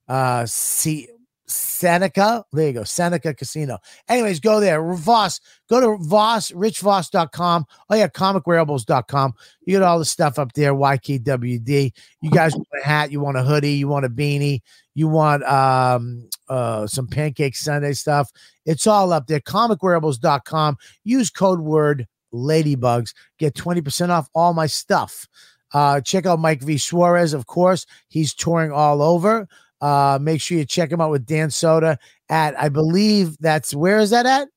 [0.07, 1.07] uh, C,
[1.51, 2.43] Seneca.
[2.51, 3.79] There you go, Seneca Casino.
[4.07, 4.81] Anyways, go there.
[4.93, 5.39] Voss,
[5.69, 7.65] go to Voss, richvoss.com.
[7.89, 9.33] Oh, yeah, comicwearables.com.
[9.65, 11.91] You get all the stuff up there, YKWD.
[12.21, 14.61] You guys want a hat, you want a hoodie, you want a beanie,
[14.95, 18.31] you want um uh some pancake Sunday stuff.
[18.65, 19.39] It's all up there.
[19.39, 20.77] Comicwearables.com.
[21.03, 23.13] Use code word ladybugs.
[23.37, 25.27] Get 20% off all my stuff.
[25.73, 26.77] Uh, check out Mike V.
[26.77, 27.85] Suarez, of course.
[28.09, 29.47] He's touring all over.
[29.79, 31.97] Uh, make sure you check him out with Dan Soder
[32.29, 34.47] at, I believe that's where is that at?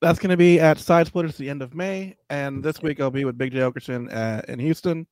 [0.00, 3.10] That's going to be at Side Splitters the end of May, and this week I'll
[3.10, 5.06] be with Big Jay Oakerson uh, in Houston,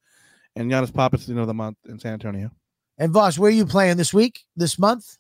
[0.56, 2.50] and Yannis Pappas at the end of the month in San Antonio.
[2.96, 5.18] And Voss, where are you playing this week, this month?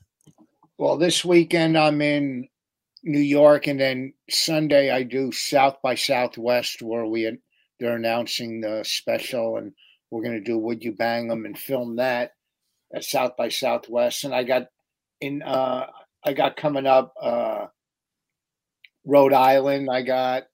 [0.78, 2.48] Well, this weekend I'm in
[3.04, 7.38] New York, and then Sunday I do South by Southwest, where we
[7.78, 9.72] they're announcing the special, and
[10.10, 12.32] we're going to do Would You Bang Them and film that
[12.94, 14.24] at South by Southwest.
[14.24, 14.66] And I got
[15.20, 15.86] in, uh,
[16.24, 17.66] I got coming up uh,
[19.04, 19.88] Rhode Island.
[19.90, 20.44] I got,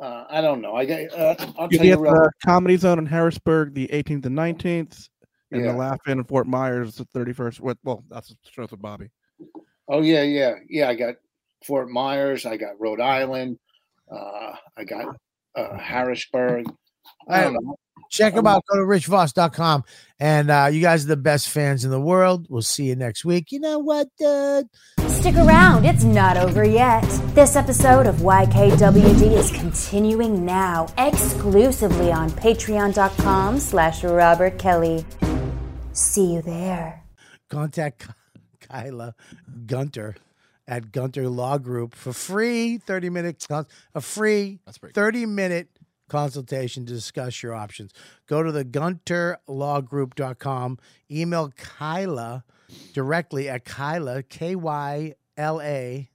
[0.00, 0.74] uh, I don't know.
[0.74, 1.00] I got.
[1.12, 5.08] Uh, I'll You'll tell be you the Comedy Zone in Harrisburg the 18th and 19th,
[5.50, 5.72] and Yeah.
[5.72, 7.60] the Laugh In in Fort Myers the 31st.
[7.60, 9.08] With, well, that's the shows with Bobby.
[9.88, 10.90] Oh yeah, yeah, yeah.
[10.90, 11.14] I got
[11.64, 12.46] Fort Myers.
[12.46, 13.58] I got Rhode Island.
[14.10, 15.16] Uh, I got
[15.54, 16.66] uh, Harrisburg.
[17.28, 17.76] I don't know.
[18.10, 18.64] Check them out.
[18.70, 19.84] Go to richvoss.com.
[20.18, 22.46] And uh, you guys are the best fans in the world.
[22.48, 23.52] We'll see you next week.
[23.52, 24.66] You know what, dude?
[25.08, 27.02] Stick around, it's not over yet.
[27.34, 35.04] This episode of YKWD is continuing now, exclusively on patreon.com slash Robert Kelly.
[35.92, 37.02] See you there.
[37.50, 38.06] Contact
[38.60, 39.14] Kyla
[39.66, 40.14] Gunter
[40.68, 44.60] at Gunter Law Group for free 30 minute cons- a free
[44.94, 45.68] 30 minute
[46.08, 47.92] consultation to discuss your options.
[48.26, 50.78] Go to the gunterlawgroup.com,
[51.10, 52.44] email Kyla
[52.92, 56.08] directly at Kyla K Y L A